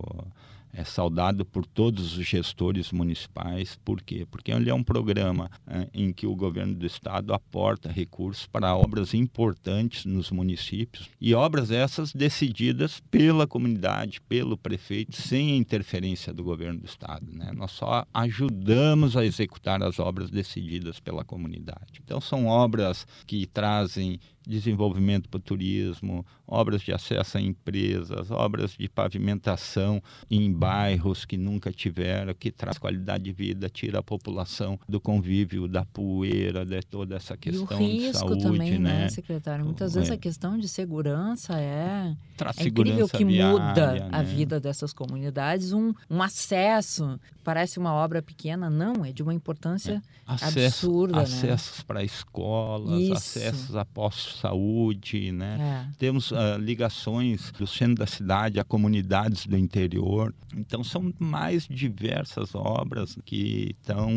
é 0.72 0.84
saudado 0.84 1.46
por 1.46 1.64
todos 1.64 2.18
os 2.18 2.26
gestores 2.26 2.92
municipais. 2.92 3.78
Por 3.82 4.02
quê? 4.02 4.26
Porque 4.30 4.52
ele 4.52 4.68
é 4.68 4.74
um 4.74 4.84
programa 4.84 5.50
é, 5.66 5.88
em 5.94 6.12
que 6.12 6.26
o 6.26 6.36
governo 6.36 6.74
do 6.74 6.84
estado 6.84 7.32
aporta 7.32 7.90
recursos 7.90 8.46
para 8.46 8.76
obras 8.76 9.14
importantes 9.14 10.04
nos 10.04 10.30
municípios 10.30 11.08
e 11.18 11.32
obras 11.32 11.70
essas 11.70 12.12
decididas 12.12 13.00
pela 13.10 13.46
comunidade, 13.46 14.20
pelo 14.20 14.58
prefeito, 14.58 15.16
sem 15.16 15.52
a 15.52 15.56
interferência 15.56 16.30
do 16.34 16.44
governo 16.44 16.80
do 16.80 16.86
estado. 16.86 17.26
Né? 17.32 17.52
Nós 17.54 17.70
só 17.70 18.04
ajudamos 18.12 19.16
a 19.16 19.24
executar 19.24 19.82
as 19.82 19.98
obras 19.98 20.30
decididas 20.30 21.00
pela 21.00 21.24
comunidade. 21.24 22.02
Então, 22.04 22.20
são 22.20 22.46
obras 22.46 23.06
que 23.26 23.46
trazem 23.46 24.20
desenvolvimento 24.46 25.28
para 25.28 25.38
o 25.38 25.40
turismo, 25.40 26.24
obras 26.46 26.82
de 26.82 26.92
acesso 26.92 27.36
a 27.36 27.40
empresas, 27.40 28.30
obras 28.30 28.72
de 28.78 28.88
pavimentação 28.88 30.00
em 30.30 30.52
bairros 30.52 31.24
que 31.24 31.36
nunca 31.36 31.72
tiveram, 31.72 32.32
que 32.32 32.52
traz 32.52 32.78
qualidade 32.78 33.24
de 33.24 33.32
vida, 33.32 33.68
tira 33.68 33.98
a 33.98 34.02
população 34.02 34.78
do 34.88 35.00
convívio, 35.00 35.66
da 35.66 35.84
poeira, 35.84 36.64
de 36.64 36.80
toda 36.82 37.16
essa 37.16 37.36
questão 37.36 37.80
e 37.80 37.84
o 37.84 37.88
risco 37.88 38.12
de 38.12 38.18
saúde, 38.18 38.42
também, 38.42 38.78
né, 38.78 39.00
né 39.00 39.08
secretário? 39.08 39.64
Muitas 39.64 39.94
vezes 39.94 40.10
é. 40.10 40.14
a 40.14 40.16
questão 40.18 40.56
de 40.56 40.68
segurança 40.68 41.58
é, 41.58 42.14
traz 42.36 42.58
é 42.58 42.68
incrível 42.68 43.08
que 43.08 43.24
viária, 43.24 43.58
muda 43.58 43.92
né? 43.94 44.08
a 44.12 44.22
vida 44.22 44.60
dessas 44.60 44.92
comunidades, 44.92 45.72
um, 45.72 45.92
um 46.08 46.22
acesso, 46.22 47.18
parece 47.42 47.78
uma 47.78 47.92
obra 47.92 48.22
pequena, 48.22 48.70
não, 48.70 49.04
é 49.04 49.12
de 49.12 49.22
uma 49.22 49.34
importância 49.34 49.94
é. 49.94 50.16
Acesso, 50.26 50.86
absurda, 50.86 51.20
Acessos 51.20 51.78
né? 51.78 51.84
para 51.86 52.04
escolas, 52.04 53.00
Isso. 53.00 53.12
acessos 53.12 53.76
a 53.76 53.84
postos 53.84 54.35
saúde, 54.36 55.32
né? 55.32 55.86
É. 55.90 55.96
Temos 55.98 56.30
uh, 56.30 56.58
ligações 56.58 57.50
do 57.52 57.66
centro 57.66 57.96
da 57.96 58.06
cidade 58.06 58.60
a 58.60 58.64
comunidades 58.64 59.46
do 59.46 59.56
interior. 59.56 60.34
Então 60.56 60.82
são 60.84 61.12
mais 61.18 61.66
diversas 61.68 62.54
obras 62.54 63.18
que 63.24 63.74
estão 63.80 64.10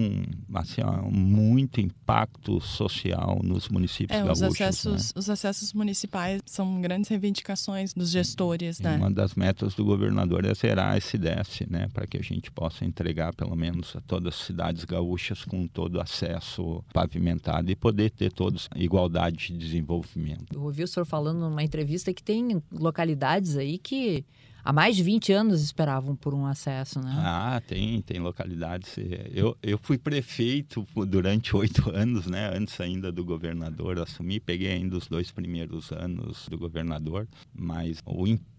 assim, 0.53 0.81
muito 1.11 1.81
impacto 1.81 2.61
social 2.61 3.39
nos 3.43 3.69
municípios 3.69 4.17
é, 4.17 4.23
gaúchos. 4.23 4.41
Os 4.41 4.53
acessos, 4.53 5.13
né? 5.13 5.19
os 5.19 5.29
acessos 5.29 5.73
municipais 5.73 6.41
são 6.45 6.81
grandes 6.81 7.09
reivindicações 7.09 7.93
dos 7.93 8.09
gestores, 8.11 8.79
né? 8.79 8.95
Uma 8.97 9.11
das 9.11 9.35
metas 9.35 9.73
do 9.73 9.83
governador 9.83 10.45
é 10.45 10.53
zerar 10.53 10.97
esse 10.97 11.17
déficit, 11.17 11.69
né, 11.69 11.87
para 11.93 12.07
que 12.07 12.17
a 12.17 12.21
gente 12.21 12.51
possa 12.51 12.85
entregar 12.85 13.33
pelo 13.33 13.55
menos 13.55 13.95
a 13.95 14.01
todas 14.01 14.35
as 14.35 14.41
cidades 14.41 14.83
gaúchas 14.85 15.43
com 15.43 15.67
todo 15.67 15.99
acesso 15.99 16.83
pavimentado 16.93 17.71
e 17.71 17.75
poder 17.75 18.11
ter 18.11 18.31
todos 18.31 18.69
igualdade 18.75 19.47
de 19.47 19.57
desenvolvimento. 19.57 20.08
Eu 20.53 20.63
ouvi 20.63 20.83
o 20.83 20.87
senhor 20.87 21.05
falando 21.05 21.39
numa 21.39 21.63
entrevista 21.63 22.13
que 22.13 22.23
tem 22.23 22.61
localidades 22.71 23.57
aí 23.57 23.77
que 23.77 24.25
há 24.63 24.73
mais 24.73 24.95
de 24.95 25.03
20 25.03 25.31
anos 25.31 25.61
esperavam 25.61 26.15
por 26.15 26.33
um 26.33 26.45
acesso, 26.45 26.99
né? 26.99 27.13
Ah, 27.17 27.61
tem, 27.65 28.01
tem 28.01 28.19
localidades. 28.19 28.95
Eu, 29.33 29.57
eu 29.63 29.77
fui 29.77 29.97
prefeito 29.97 30.85
durante 31.07 31.55
oito 31.55 31.89
anos, 31.95 32.27
né? 32.27 32.51
Antes 32.55 32.79
ainda 32.79 33.11
do 33.11 33.23
governador 33.23 33.99
assumir, 33.99 34.41
peguei 34.41 34.71
ainda 34.71 34.97
os 34.97 35.07
dois 35.07 35.31
primeiros 35.31 35.91
anos 35.91 36.47
do 36.49 36.57
governador, 36.57 37.27
mas 37.53 37.99
o 38.05 38.27
impacto 38.27 38.58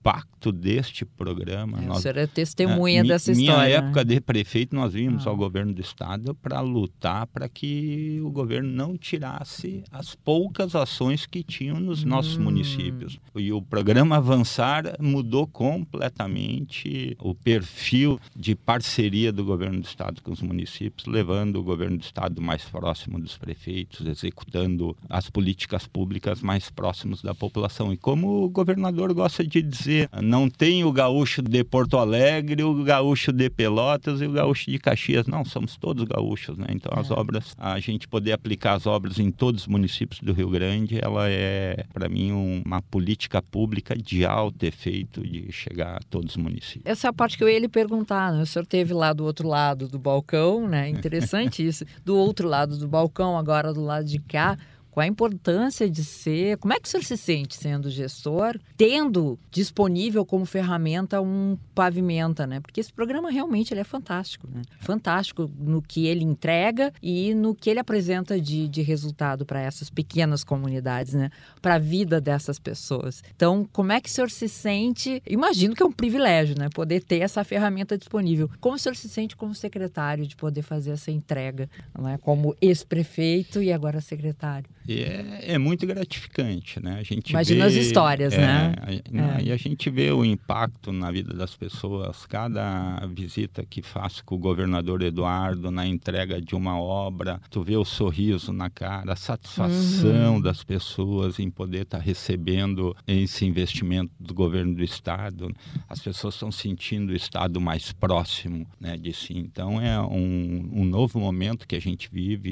deste 0.51 1.05
programa. 1.05 1.79
É, 1.83 1.87
nós, 1.87 1.99
o 1.99 2.01
senhor 2.01 2.17
é 2.17 2.27
testemunha 2.27 3.01
é, 3.01 3.05
dessa 3.05 3.33
minha 3.33 3.51
história. 3.51 3.69
Minha 3.69 3.79
época 3.79 4.05
né? 4.05 4.15
de 4.15 4.21
prefeito, 4.23 4.75
nós 4.75 4.95
vimos 4.95 5.27
ah. 5.27 5.31
ao 5.31 5.37
governo 5.37 5.75
do 5.75 5.83
estado 5.83 6.35
para 6.35 6.61
lutar 6.61 7.27
para 7.27 7.47
que 7.47 8.19
o 8.23 8.31
governo 8.31 8.71
não 8.71 8.97
tirasse 8.97 9.85
as 9.93 10.15
poucas 10.15 10.75
ações 10.75 11.27
que 11.27 11.43
tinham 11.43 11.79
nos 11.79 12.05
nossos 12.05 12.39
hum. 12.39 12.45
municípios. 12.45 13.19
E 13.37 13.53
o 13.53 13.61
programa 13.61 14.17
Avançar 14.17 14.97
mudou 14.99 15.47
completamente 15.47 17.17
o 17.21 17.35
perfil 17.35 18.19
de 18.35 18.55
parceria 18.55 19.31
do 19.31 19.45
governo 19.45 19.81
do 19.81 19.87
estado 19.87 20.23
com 20.23 20.33
os 20.33 20.41
municípios, 20.41 21.07
levando 21.07 21.57
o 21.57 21.63
governo 21.63 21.99
do 21.99 22.03
estado 22.05 22.41
mais 22.41 22.65
próximo 22.65 23.19
dos 23.19 23.37
prefeitos, 23.37 24.07
executando 24.07 24.97
as 25.09 25.29
políticas 25.29 25.87
públicas 25.87 26.41
mais 26.41 26.71
próximos 26.71 27.21
da 27.21 27.35
população. 27.35 27.93
E 27.93 27.97
como 27.97 28.45
o 28.45 28.49
governador 28.49 29.13
gosta 29.13 29.45
de 29.47 29.61
dizer, 29.61 29.90
não 30.23 30.49
tem 30.49 30.85
o 30.85 30.93
gaúcho 30.93 31.43
de 31.43 31.63
Porto 31.65 31.97
Alegre, 31.99 32.63
o 32.63 32.83
gaúcho 32.83 33.33
de 33.33 33.49
Pelotas 33.51 34.21
e 34.21 34.27
o 34.27 34.33
gaúcho 34.33 34.71
de 34.71 34.79
Caxias. 34.79 35.27
Não, 35.27 35.45
somos 35.45 35.77
todos 35.77 36.05
gaúchos, 36.05 36.57
né? 36.57 36.67
Então 36.71 36.93
as 36.99 37.11
é. 37.11 37.15
obras, 37.15 37.55
a 37.59 37.79
gente 37.81 38.09
poder 38.09 38.33
aplicar 38.33 38.75
as 38.75 38.87
obras 38.87 39.19
em 39.19 39.31
todos 39.31 39.63
os 39.63 39.67
municípios 39.67 40.21
do 40.21 40.33
Rio 40.33 40.49
Grande, 40.51 40.99
ela 41.03 41.29
é, 41.29 41.85
para 41.93 42.09
mim, 42.09 42.33
uma 42.65 42.83
política 42.83 43.43
pública 43.43 43.97
de 43.97 44.25
alto 44.25 44.65
efeito 44.65 45.27
de 45.27 45.51
chegar 45.53 45.97
a 45.97 46.01
todos 46.09 46.31
os 46.31 46.37
municípios. 46.37 46.85
Essa 46.85 47.09
é 47.09 47.11
a 47.11 47.13
parte 47.13 47.37
que 47.37 47.45
eu 47.45 47.49
ia 47.49 47.59
lhe 47.59 47.69
perguntar, 47.69 48.33
né? 48.33 48.43
O 48.43 48.47
senhor 48.47 48.67
teve 48.67 48.93
lá 48.93 49.13
do 49.13 49.25
outro 49.25 49.49
lado 49.49 49.89
do 49.89 49.99
balcão, 49.99 50.69
né? 50.69 50.89
Interessante 50.89 51.65
isso. 51.67 51.85
Do 52.05 52.17
outro 52.17 52.49
lado 52.49 52.77
do 52.77 52.89
balcão, 52.89 53.37
agora 53.37 53.73
do 53.73 53.83
lado 53.83 54.05
de 54.05 54.19
cá, 54.19 54.57
qual 55.01 55.05
a 55.05 55.07
importância 55.07 55.89
de 55.89 56.05
ser, 56.05 56.59
como 56.59 56.75
é 56.75 56.79
que 56.79 56.87
o 56.87 56.91
senhor 56.91 57.03
se 57.03 57.17
sente 57.17 57.57
sendo 57.57 57.89
gestor, 57.89 58.59
tendo 58.77 59.39
disponível 59.51 60.27
como 60.27 60.45
ferramenta 60.45 61.21
um 61.23 61.57
pavimenta, 61.75 62.47
né? 62.47 62.61
Porque 62.61 62.81
esse 62.81 62.93
programa 62.93 63.31
realmente 63.31 63.73
ele 63.73 63.81
é 63.81 63.85
fantástico, 63.85 64.47
né? 64.53 64.61
Fantástico 64.81 65.51
no 65.59 65.81
que 65.81 66.07
ele 66.07 66.23
entrega 66.23 66.93
e 67.03 67.33
no 67.35 67.55
que 67.55 67.71
ele 67.71 67.81
apresenta 67.81 68.39
de, 68.39 68.69
de 68.69 68.83
resultado 68.83 69.47
para 69.47 69.61
essas 69.61 69.89
pequenas 69.89 70.45
comunidades, 70.45 71.15
né? 71.15 71.31
Para 71.63 71.77
a 71.77 71.79
vida 71.79 72.21
dessas 72.21 72.59
pessoas. 72.59 73.23
Então, 73.35 73.67
como 73.73 73.93
é 73.93 74.01
que 74.01 74.09
o 74.09 74.13
senhor 74.13 74.31
se 74.31 74.49
sente? 74.49 75.23
Imagino 75.27 75.75
que 75.75 75.83
é 75.83 75.87
um 75.87 75.93
privilégio, 75.93 76.59
né? 76.59 76.69
Poder 76.69 77.03
ter 77.03 77.21
essa 77.21 77.43
ferramenta 77.43 77.97
disponível. 77.97 78.51
Como 78.61 78.77
o 78.77 78.79
senhor 78.79 78.95
se 78.95 79.09
sente 79.09 79.35
como 79.35 79.55
secretário 79.55 80.27
de 80.27 80.37
poder 80.37 80.63
fazer 80.63 80.91
essa 80.91 81.11
entrega, 81.11 81.71
não 81.99 82.07
é? 82.07 82.19
Como 82.19 82.55
ex-prefeito 82.61 83.63
e 83.63 83.73
agora 83.73 84.01
secretário? 84.03 84.69
É, 84.99 85.55
é 85.55 85.59
muito 85.59 85.87
gratificante, 85.87 86.83
né? 86.83 86.99
A 86.99 87.03
gente 87.03 87.31
Imagina 87.31 87.69
vê, 87.69 87.79
as 87.79 87.87
histórias, 87.87 88.33
é, 88.33 88.39
né? 88.39 88.75
A, 88.83 88.93
é. 88.93 89.45
E 89.45 89.53
a 89.53 89.57
gente 89.57 89.89
vê 89.91 90.11
o 90.11 90.25
impacto 90.25 90.93
na 90.93 91.11
vida 91.11 91.35
das 91.35 91.55
pessoas. 91.55 92.27
Cada 92.27 93.07
visita 93.07 93.65
que 93.65 93.83
faço 93.83 94.25
com 94.25 94.35
o 94.35 94.39
governador 94.39 95.03
Eduardo 95.03 95.71
na 95.71 95.87
entrega 95.87 96.41
de 96.41 96.55
uma 96.55 96.79
obra, 96.81 97.41
tu 97.51 97.63
vê 97.63 97.77
o 97.77 97.85
sorriso 97.85 98.53
na 98.53 98.71
cara, 98.71 99.13
a 99.13 99.17
satisfação 99.17 100.35
uhum. 100.35 100.41
das 100.41 100.65
pessoas 100.65 101.39
em 101.39 101.51
poder 101.51 101.83
estar 101.83 101.99
tá 101.99 102.05
recebendo 102.05 102.97
esse 103.07 103.45
investimento 103.45 104.13
do 104.19 104.35
governo 104.35 104.75
do 104.75 104.83
estado. 104.83 105.55
As 105.89 106.01
pessoas 106.01 106.35
estão 106.35 106.51
sentindo 106.51 107.11
o 107.11 107.17
estado 107.17 107.61
mais 107.61 107.93
próximo, 107.93 108.67
né, 108.81 108.97
de 108.97 109.13
si. 109.13 109.37
Então 109.37 109.81
é 109.81 110.01
um, 110.01 110.71
um 110.73 110.85
novo 110.85 111.19
momento 111.19 111.67
que 111.67 111.77
a 111.77 111.81
gente 111.81 112.09
vive 112.13 112.51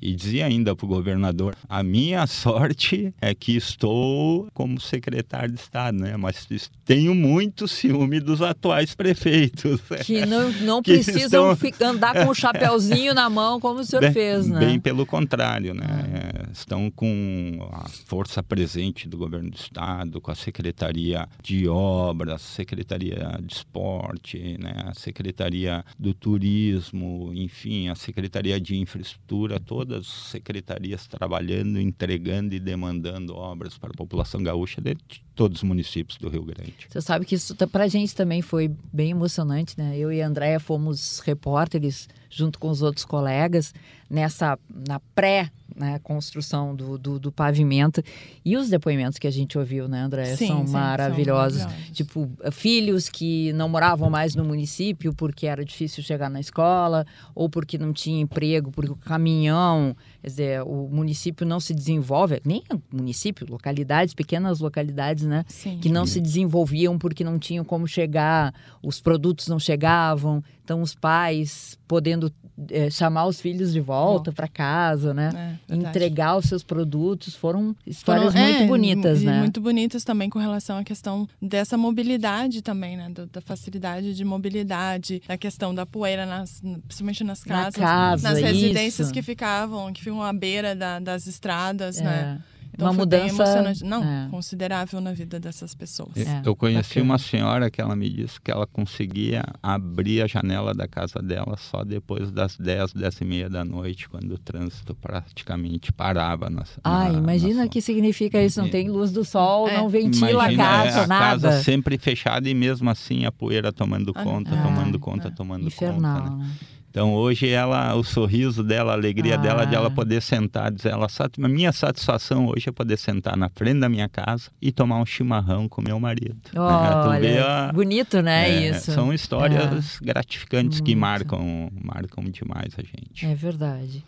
e, 0.00 0.10
e 0.10 0.14
dizia 0.14 0.46
ainda 0.46 0.74
para 0.74 0.86
o 0.86 0.88
governador 0.88 1.56
a 1.68 1.82
minha 1.82 2.26
sorte 2.28 3.14
é 3.20 3.34
que 3.34 3.56
estou 3.56 4.48
como 4.52 4.80
secretário 4.80 5.54
de 5.54 5.60
Estado, 5.60 5.98
né? 5.98 6.16
Mas 6.16 6.46
tenho 6.84 7.14
muito 7.14 7.66
ciúme 7.66 8.20
dos 8.20 8.42
atuais 8.42 8.94
prefeitos. 8.94 9.80
Que 10.04 10.26
não, 10.26 10.50
não 10.52 10.82
que 10.82 10.92
precisam 10.92 11.52
estão... 11.52 11.90
andar 11.90 12.24
com 12.24 12.30
o 12.30 12.34
chapéuzinho 12.34 13.14
na 13.14 13.28
mão 13.30 13.58
como 13.60 13.80
o 13.80 13.84
senhor 13.84 14.02
bem, 14.02 14.12
fez, 14.12 14.46
né? 14.46 14.60
Bem 14.60 14.80
pelo 14.80 15.06
contrário, 15.06 15.74
né? 15.74 15.84
Ah. 15.86 16.48
Estão 16.52 16.90
com 16.90 17.68
a 17.72 17.88
força 18.06 18.42
presente 18.42 19.08
do 19.08 19.16
governo 19.16 19.50
do 19.50 19.56
Estado, 19.56 20.20
com 20.20 20.30
a 20.30 20.34
Secretaria 20.34 21.28
de 21.42 21.68
Obras, 21.68 22.42
Secretaria 22.42 23.38
de 23.42 23.54
Esporte, 23.54 24.56
né? 24.60 24.74
a 24.86 24.94
Secretaria 24.94 25.84
do 25.98 26.14
Turismo, 26.14 27.32
enfim, 27.34 27.88
a 27.88 27.94
Secretaria 27.94 28.60
de 28.60 28.76
Infraestrutura, 28.76 29.58
todas 29.58 30.00
as 30.00 30.06
secretarias 30.06 31.06
trabalhando 31.06 31.53
entregando 31.60 32.54
e 32.54 32.60
demandando 32.60 33.34
obras 33.34 33.76
para 33.76 33.90
a 33.90 33.96
população 33.96 34.42
gaúcha 34.42 34.80
de 34.80 34.96
todos 35.34 35.58
os 35.58 35.62
municípios 35.62 36.18
do 36.18 36.28
Rio 36.28 36.44
Grande. 36.44 36.74
Você 36.88 37.00
sabe 37.00 37.24
que 37.24 37.34
isso 37.34 37.54
para 37.68 37.84
a 37.84 37.88
gente 37.88 38.14
também 38.14 38.42
foi 38.42 38.70
bem 38.92 39.10
emocionante, 39.10 39.74
né? 39.76 39.96
Eu 39.96 40.12
e 40.12 40.22
a 40.22 40.26
Andréia 40.26 40.60
fomos 40.60 41.20
repórteres 41.20 42.08
junto 42.30 42.58
com 42.58 42.68
os 42.68 42.82
outros 42.82 43.04
colegas 43.04 43.72
nessa 44.10 44.58
na 44.68 45.00
pré 45.14 45.50
né, 45.76 45.98
construção 46.02 46.74
do, 46.74 46.96
do, 46.96 47.18
do, 47.18 47.32
pavimento 47.32 48.02
e 48.44 48.56
os 48.56 48.68
depoimentos 48.68 49.18
que 49.18 49.26
a 49.26 49.30
gente 49.30 49.58
ouviu, 49.58 49.88
né, 49.88 50.00
André, 50.00 50.36
sim, 50.36 50.46
são, 50.46 50.66
sim, 50.66 50.72
maravilhosos. 50.72 51.60
são 51.60 51.68
maravilhosos. 51.68 51.92
Tipo, 51.96 52.30
filhos 52.52 53.08
que 53.08 53.52
não 53.54 53.68
moravam 53.68 54.08
mais 54.08 54.34
no 54.34 54.44
município 54.44 55.12
porque 55.12 55.46
era 55.46 55.64
difícil 55.64 56.02
chegar 56.02 56.30
na 56.30 56.40
escola 56.40 57.06
ou 57.34 57.48
porque 57.48 57.76
não 57.76 57.92
tinha 57.92 58.20
emprego, 58.20 58.70
porque 58.70 58.92
o 58.92 58.96
caminhão, 58.96 59.96
quer 60.20 60.28
dizer, 60.28 60.62
o 60.62 60.88
município 60.88 61.46
não 61.46 61.58
se 61.58 61.74
desenvolve, 61.74 62.40
nem 62.44 62.62
município, 62.92 63.46
localidades, 63.48 64.14
pequenas 64.14 64.60
localidades, 64.60 65.24
né, 65.24 65.44
sim. 65.48 65.78
que 65.78 65.88
não 65.88 66.06
se 66.06 66.20
desenvolviam 66.20 66.98
porque 66.98 67.24
não 67.24 67.38
tinham 67.38 67.64
como 67.64 67.86
chegar, 67.88 68.54
os 68.82 69.00
produtos 69.00 69.48
não 69.48 69.58
chegavam, 69.58 70.42
então 70.62 70.80
os 70.80 70.94
pais 70.94 71.78
podendo 71.86 72.32
é, 72.70 72.88
chamar 72.88 73.26
os 73.26 73.40
filhos 73.40 73.72
de 73.72 73.80
volta 73.80 74.32
para 74.32 74.46
casa, 74.46 75.12
né? 75.12 75.58
É, 75.68 75.74
Entregar 75.74 76.36
os 76.36 76.46
seus 76.46 76.62
produtos. 76.62 77.34
Foram 77.34 77.74
histórias 77.86 78.32
Foram, 78.32 78.44
muito 78.46 78.62
é, 78.62 78.66
bonitas, 78.66 79.22
né? 79.22 79.38
Muito 79.40 79.60
bonitas 79.60 80.04
também 80.04 80.30
com 80.30 80.38
relação 80.38 80.78
à 80.78 80.84
questão 80.84 81.28
dessa 81.42 81.76
mobilidade 81.76 82.62
também, 82.62 82.96
né? 82.96 83.10
Da, 83.10 83.24
da 83.24 83.40
facilidade 83.40 84.14
de 84.14 84.24
mobilidade, 84.24 85.22
da 85.26 85.36
questão 85.36 85.74
da 85.74 85.84
poeira, 85.84 86.24
nas, 86.26 86.60
principalmente 86.86 87.24
nas 87.24 87.42
casas, 87.42 87.80
Na 87.80 87.86
casa, 87.86 88.28
nas 88.28 88.40
residências 88.40 89.06
isso. 89.08 89.14
que 89.14 89.22
ficavam, 89.22 89.92
que 89.92 90.02
ficam 90.02 90.22
à 90.22 90.32
beira 90.32 90.74
da, 90.74 91.00
das 91.00 91.26
estradas, 91.26 92.00
né? 92.00 92.40
É. 92.74 92.84
Então, 92.84 92.88
uma 92.88 92.92
mudança 92.92 93.72
não 93.84 94.02
é. 94.02 94.28
considerável 94.30 95.00
na 95.00 95.12
vida 95.12 95.38
dessas 95.38 95.74
pessoas. 95.74 96.16
É. 96.16 96.42
Eu 96.44 96.56
conheci 96.56 97.00
uma 97.00 97.18
senhora 97.18 97.70
que 97.70 97.80
ela 97.80 97.94
me 97.94 98.10
disse 98.10 98.40
que 98.40 98.50
ela 98.50 98.66
conseguia 98.66 99.44
abrir 99.62 100.22
a 100.22 100.26
janela 100.26 100.74
da 100.74 100.88
casa 100.88 101.22
dela 101.22 101.56
só 101.56 101.84
depois 101.84 102.30
das 102.32 102.56
10, 102.56 102.92
10 102.92 103.20
e 103.20 103.24
meia 103.24 103.48
da 103.48 103.64
noite, 103.64 104.08
quando 104.08 104.32
o 104.32 104.38
trânsito 104.38 104.94
praticamente 104.94 105.92
parava. 105.92 106.50
Na, 106.50 106.64
ah, 106.82 107.12
na, 107.12 107.18
imagina 107.18 107.64
o 107.64 107.68
que 107.68 107.80
significa 107.80 108.42
isso, 108.42 108.60
não 108.60 108.68
tem 108.68 108.88
luz 108.88 109.12
do 109.12 109.24
sol, 109.24 109.68
é. 109.68 109.76
não 109.76 109.88
ventila 109.88 110.30
imagina, 110.30 110.64
a 110.64 110.66
casa, 110.66 110.98
é, 110.98 111.04
a 111.04 111.06
nada. 111.06 111.24
casa 111.48 111.62
sempre 111.62 111.96
fechada 111.96 112.48
e 112.48 112.54
mesmo 112.54 112.90
assim 112.90 113.24
a 113.24 113.32
poeira 113.32 113.72
tomando 113.72 114.12
ah, 114.14 114.22
conta, 114.22 114.50
ah, 114.54 114.62
tomando 114.62 114.98
conta, 114.98 115.30
tomando 115.30 115.66
Infernal, 115.66 116.22
conta. 116.22 116.36
Né? 116.36 116.50
Então 116.94 117.12
hoje 117.12 117.48
ela, 117.48 117.92
o 117.96 118.04
sorriso 118.04 118.62
dela, 118.62 118.92
a 118.92 118.94
alegria 118.94 119.34
ah. 119.34 119.36
dela 119.36 119.64
de 119.64 119.74
ela 119.74 119.90
poder 119.90 120.22
sentar, 120.22 120.70
dizer, 120.70 120.92
ela, 120.92 121.08
a 121.08 121.48
minha 121.48 121.72
satisfação 121.72 122.46
hoje 122.46 122.68
é 122.68 122.72
poder 122.72 122.96
sentar 122.96 123.36
na 123.36 123.48
frente 123.48 123.80
da 123.80 123.88
minha 123.88 124.08
casa 124.08 124.48
e 124.62 124.70
tomar 124.70 125.00
um 125.00 125.04
chimarrão 125.04 125.68
com 125.68 125.82
meu 125.82 125.98
marido. 125.98 126.36
Olha, 126.54 127.26
é, 127.26 127.42
a, 127.42 127.72
bonito, 127.72 128.22
né, 128.22 128.48
é, 128.48 128.70
isso. 128.70 128.92
São 128.92 129.12
histórias 129.12 129.98
é. 130.00 130.04
gratificantes 130.04 130.78
Muito. 130.78 130.84
que 130.84 130.94
marcam, 130.94 131.68
marcam 131.82 132.22
demais 132.26 132.72
a 132.78 132.82
gente. 132.82 133.26
É 133.26 133.34
verdade. 133.34 134.04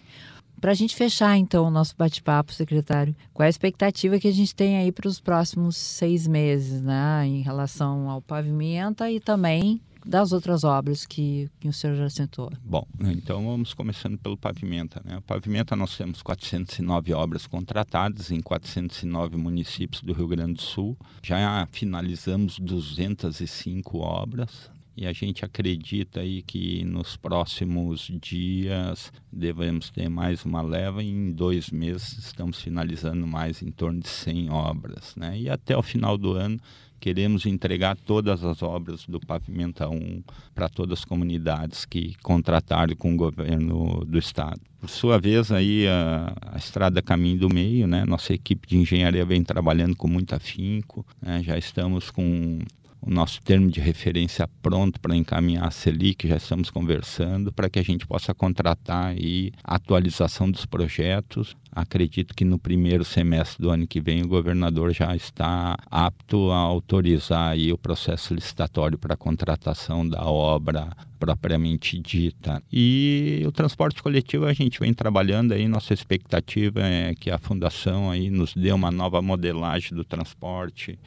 Para 0.61 0.71
a 0.71 0.75
gente 0.75 0.95
fechar, 0.95 1.37
então, 1.37 1.67
o 1.67 1.71
nosso 1.73 1.93
bate-papo, 1.99 2.53
secretário, 2.53 3.17
qual 3.35 3.43
é 3.43 3.49
a 3.49 3.51
expectativa 3.51 4.21
que 4.21 4.29
a 4.29 4.33
gente 4.33 4.55
tem 4.55 4.79
aí 4.79 4.93
para 4.93 5.09
os 5.09 5.19
próximos 5.19 5.77
seis 5.77 6.25
meses, 6.29 6.81
né, 6.83 7.27
em 7.27 7.43
relação 7.43 8.09
ao 8.09 8.23
pavimenta 8.23 9.11
e 9.11 9.19
também 9.19 9.81
das 10.07 10.33
outras 10.33 10.63
obras 10.63 11.05
que, 11.05 11.51
que 11.59 11.69
o 11.69 11.73
senhor 11.73 11.97
já 11.97 12.09
citou? 12.09 12.51
Bom, 12.65 12.87
então 13.01 13.45
vamos 13.45 13.75
começando 13.75 14.17
pelo 14.17 14.37
Pavimenta. 14.37 15.03
Né? 15.05 15.19
O 15.19 15.23
Pavimenta 15.23 15.75
nós 15.75 15.97
temos 15.97 16.23
409 16.23 17.13
obras 17.13 17.47
contratadas 17.47 18.31
em 18.31 18.41
409 18.41 19.37
municípios 19.37 20.03
do 20.03 20.13
Rio 20.13 20.29
Grande 20.29 20.55
do 20.55 20.63
Sul. 20.63 20.97
Já 21.23 21.67
finalizamos 21.73 22.59
205 22.59 23.99
obras, 23.99 24.71
e 24.97 25.07
a 25.07 25.13
gente 25.13 25.45
acredita 25.45 26.21
aí 26.21 26.41
que 26.41 26.83
nos 26.85 27.19
próximos 27.19 28.11
dias 28.19 29.13
devemos 29.31 29.91
ter 29.91 30.09
mais 30.09 30.43
uma 30.47 30.63
leva 30.63 31.03
e 31.03 31.11
em 31.11 31.33
dois 31.33 31.69
meses 31.69 32.17
estamos 32.17 32.63
finalizando 32.63 33.27
mais 33.27 33.61
em 33.61 33.71
torno 33.71 34.01
de 34.01 34.09
100 34.09 34.49
obras, 34.49 35.15
né? 35.15 35.39
E 35.39 35.51
até 35.51 35.77
o 35.77 35.83
final 35.83 36.17
do 36.17 36.33
ano 36.33 36.59
queremos 37.01 37.47
entregar 37.47 37.97
todas 37.97 38.45
as 38.45 38.63
obras 38.63 39.05
do 39.07 39.21
Pavimenta 39.21 39.89
1 39.89 40.23
para 40.55 40.69
todas 40.69 41.01
as 41.01 41.05
comunidades 41.05 41.85
que 41.85 42.15
contrataram 42.23 42.95
com 42.97 43.15
o 43.15 43.17
governo 43.17 44.05
do 44.05 44.19
estado. 44.19 44.61
Por 44.81 44.91
sua 44.91 45.19
vez, 45.19 45.51
aí 45.51 45.87
a, 45.89 46.35
a 46.53 46.59
estrada 46.59 47.03
Caminho 47.03 47.41
do 47.41 47.49
Meio, 47.49 47.87
né? 47.87 48.05
Nossa 48.05 48.33
equipe 48.33 48.69
de 48.69 48.77
engenharia 48.77 49.25
vem 49.25 49.43
trabalhando 49.43 49.97
com 49.97 50.07
muito 50.07 50.35
afinco, 50.35 51.05
né? 51.21 51.43
já 51.43 51.57
estamos 51.57 52.11
com 52.11 52.61
o 53.07 53.11
nosso 53.11 53.41
termo 53.41 53.71
de 53.71 53.79
referência 53.79 54.49
pronto 54.61 55.01
para 55.01 55.15
encaminhar 55.15 55.65
a 55.65 55.71
Selic, 55.71 56.27
já 56.27 56.37
estamos 56.37 56.71
conversando 56.71 57.53
para 57.53 57.71
que 57.71 57.79
a 57.79 57.83
gente 57.83 58.05
possa 58.05 58.35
contratar 58.35 59.07
aí 59.07 59.53
a 59.63 59.77
atualização 59.77 60.51
dos 60.51 60.67
projetos. 60.67 61.55
Acredito 61.71 62.35
que 62.35 62.45
no 62.45 62.59
primeiro 62.59 63.05
semestre 63.05 63.63
do 63.63 63.71
ano 63.71 63.87
que 63.87 64.01
vem 64.01 64.23
o 64.23 64.29
governador 64.29 64.93
já 64.93 65.15
está 65.15 65.77
apto 65.89 66.51
a 66.51 66.57
autorizar 66.57 67.53
aí 67.53 67.73
o 67.73 67.79
processo 67.79 68.35
licitatório 68.35 68.99
para 68.99 69.15
a 69.15 69.17
contratação 69.17 70.07
da 70.07 70.25
obra 70.25 70.89
propriamente 71.21 72.01
dita. 72.01 72.61
E 72.73 73.45
o 73.47 73.53
transporte 73.53 74.03
coletivo 74.03 74.47
a 74.47 74.53
gente 74.53 74.81
vem 74.81 74.93
trabalhando 74.93 75.53
aí, 75.53 75.69
nossa 75.69 75.95
expectativa 75.95 76.81
é 76.81 77.15
que 77.15 77.31
a 77.31 77.39
fundação 77.39 78.11
aí 78.11 78.31
nos 78.31 78.53
dê 78.53 78.73
uma 78.73 78.91
nova 78.91 79.23
modelagem 79.23 79.97
do 79.97 80.05
transporte 80.05 80.99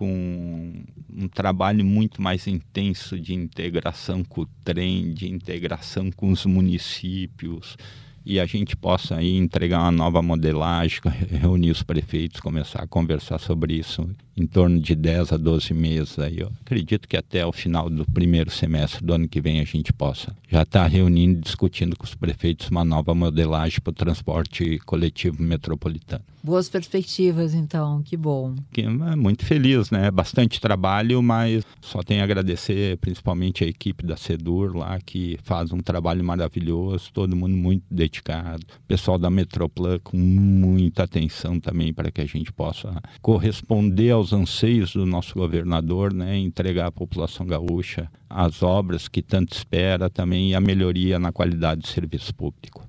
com 0.00 0.72
um 1.14 1.28
trabalho 1.28 1.84
muito 1.84 2.22
mais 2.22 2.46
intenso 2.46 3.20
de 3.20 3.34
integração 3.34 4.24
com 4.24 4.40
o 4.40 4.46
trem, 4.64 5.12
de 5.12 5.30
integração 5.30 6.10
com 6.10 6.32
os 6.32 6.46
municípios, 6.46 7.76
e 8.24 8.38
a 8.38 8.46
gente 8.46 8.76
possa 8.76 9.16
aí 9.16 9.36
entregar 9.36 9.80
uma 9.80 9.90
nova 9.90 10.22
modelagem, 10.22 11.00
reunir 11.30 11.70
os 11.70 11.82
prefeitos, 11.82 12.40
começar 12.40 12.82
a 12.82 12.86
conversar 12.86 13.38
sobre 13.38 13.74
isso 13.74 14.08
em 14.40 14.46
torno 14.46 14.80
de 14.80 14.94
10 14.94 15.32
a 15.32 15.36
12 15.36 15.74
meses 15.74 16.18
aí. 16.18 16.40
Eu 16.40 16.50
acredito 16.62 17.06
que 17.06 17.16
até 17.16 17.44
o 17.44 17.52
final 17.52 17.90
do 17.90 18.04
primeiro 18.10 18.50
semestre 18.50 19.04
do 19.04 19.12
ano 19.12 19.28
que 19.28 19.40
vem 19.40 19.60
a 19.60 19.64
gente 19.64 19.92
possa 19.92 20.34
já 20.48 20.62
estar 20.62 20.82
tá 20.82 20.86
reunindo 20.86 21.38
e 21.38 21.42
discutindo 21.42 21.96
com 21.96 22.04
os 22.04 22.14
prefeitos 22.14 22.70
uma 22.70 22.84
nova 22.84 23.14
modelagem 23.14 23.80
para 23.80 23.90
o 23.90 23.94
transporte 23.94 24.78
coletivo 24.86 25.42
metropolitano. 25.42 26.24
Boas 26.42 26.70
perspectivas, 26.70 27.52
então, 27.52 28.02
que 28.02 28.16
bom. 28.16 28.54
Que, 28.72 28.80
é 28.80 29.16
muito 29.16 29.44
feliz, 29.44 29.90
né? 29.90 30.10
Bastante 30.10 30.58
trabalho, 30.58 31.22
mas 31.22 31.62
só 31.82 32.02
tenho 32.02 32.22
a 32.22 32.24
agradecer 32.24 32.96
principalmente 32.96 33.62
a 33.62 33.66
equipe 33.66 34.06
da 34.06 34.16
Sedur 34.16 34.74
lá, 34.74 34.98
que 35.04 35.38
faz 35.42 35.70
um 35.70 35.80
trabalho 35.80 36.24
maravilhoso, 36.24 37.10
todo 37.12 37.36
mundo 37.36 37.54
muito 37.54 37.84
dedicado. 37.90 38.09
O 38.18 38.88
pessoal 38.88 39.18
da 39.18 39.30
Metroplan 39.30 39.98
com 40.02 40.16
muita 40.16 41.04
atenção 41.04 41.60
também 41.60 41.92
para 41.94 42.10
que 42.10 42.20
a 42.20 42.26
gente 42.26 42.52
possa 42.52 43.00
corresponder 43.22 44.10
aos 44.10 44.32
anseios 44.32 44.92
do 44.92 45.06
nosso 45.06 45.34
governador, 45.34 46.12
né? 46.12 46.36
Entregar 46.36 46.86
à 46.86 46.92
população 46.92 47.46
gaúcha 47.46 48.10
as 48.28 48.62
obras 48.62 49.06
que 49.06 49.22
tanto 49.22 49.54
espera 49.54 50.10
também 50.10 50.50
e 50.50 50.54
a 50.54 50.60
melhoria 50.60 51.18
na 51.18 51.30
qualidade 51.30 51.82
do 51.82 51.86
serviço 51.86 52.34
público. 52.34 52.88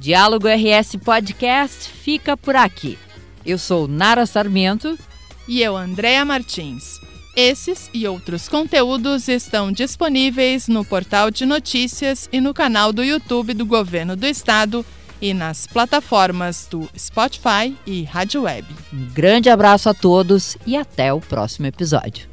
Diálogo 0.00 0.48
RS 0.48 0.96
Podcast 0.96 1.88
fica 1.88 2.36
por 2.36 2.56
aqui. 2.56 2.98
Eu 3.46 3.56
sou 3.56 3.86
Nara 3.86 4.26
Sarmento. 4.26 4.98
E 5.46 5.60
eu, 5.62 5.76
Andréa 5.76 6.24
Martins. 6.24 7.00
Esses 7.34 7.88
e 7.94 8.06
outros 8.06 8.46
conteúdos 8.46 9.26
estão 9.26 9.72
disponíveis 9.72 10.68
no 10.68 10.84
portal 10.84 11.30
de 11.30 11.46
notícias 11.46 12.28
e 12.30 12.40
no 12.40 12.52
canal 12.52 12.92
do 12.92 13.02
YouTube 13.02 13.54
do 13.54 13.64
Governo 13.64 14.14
do 14.14 14.26
Estado 14.26 14.84
e 15.18 15.32
nas 15.32 15.66
plataformas 15.66 16.66
do 16.70 16.90
Spotify 16.98 17.74
e 17.86 18.02
Rádio 18.02 18.42
Web. 18.42 18.66
Um 18.92 19.06
grande 19.14 19.48
abraço 19.48 19.88
a 19.88 19.94
todos 19.94 20.58
e 20.66 20.76
até 20.76 21.12
o 21.12 21.20
próximo 21.20 21.66
episódio. 21.66 22.31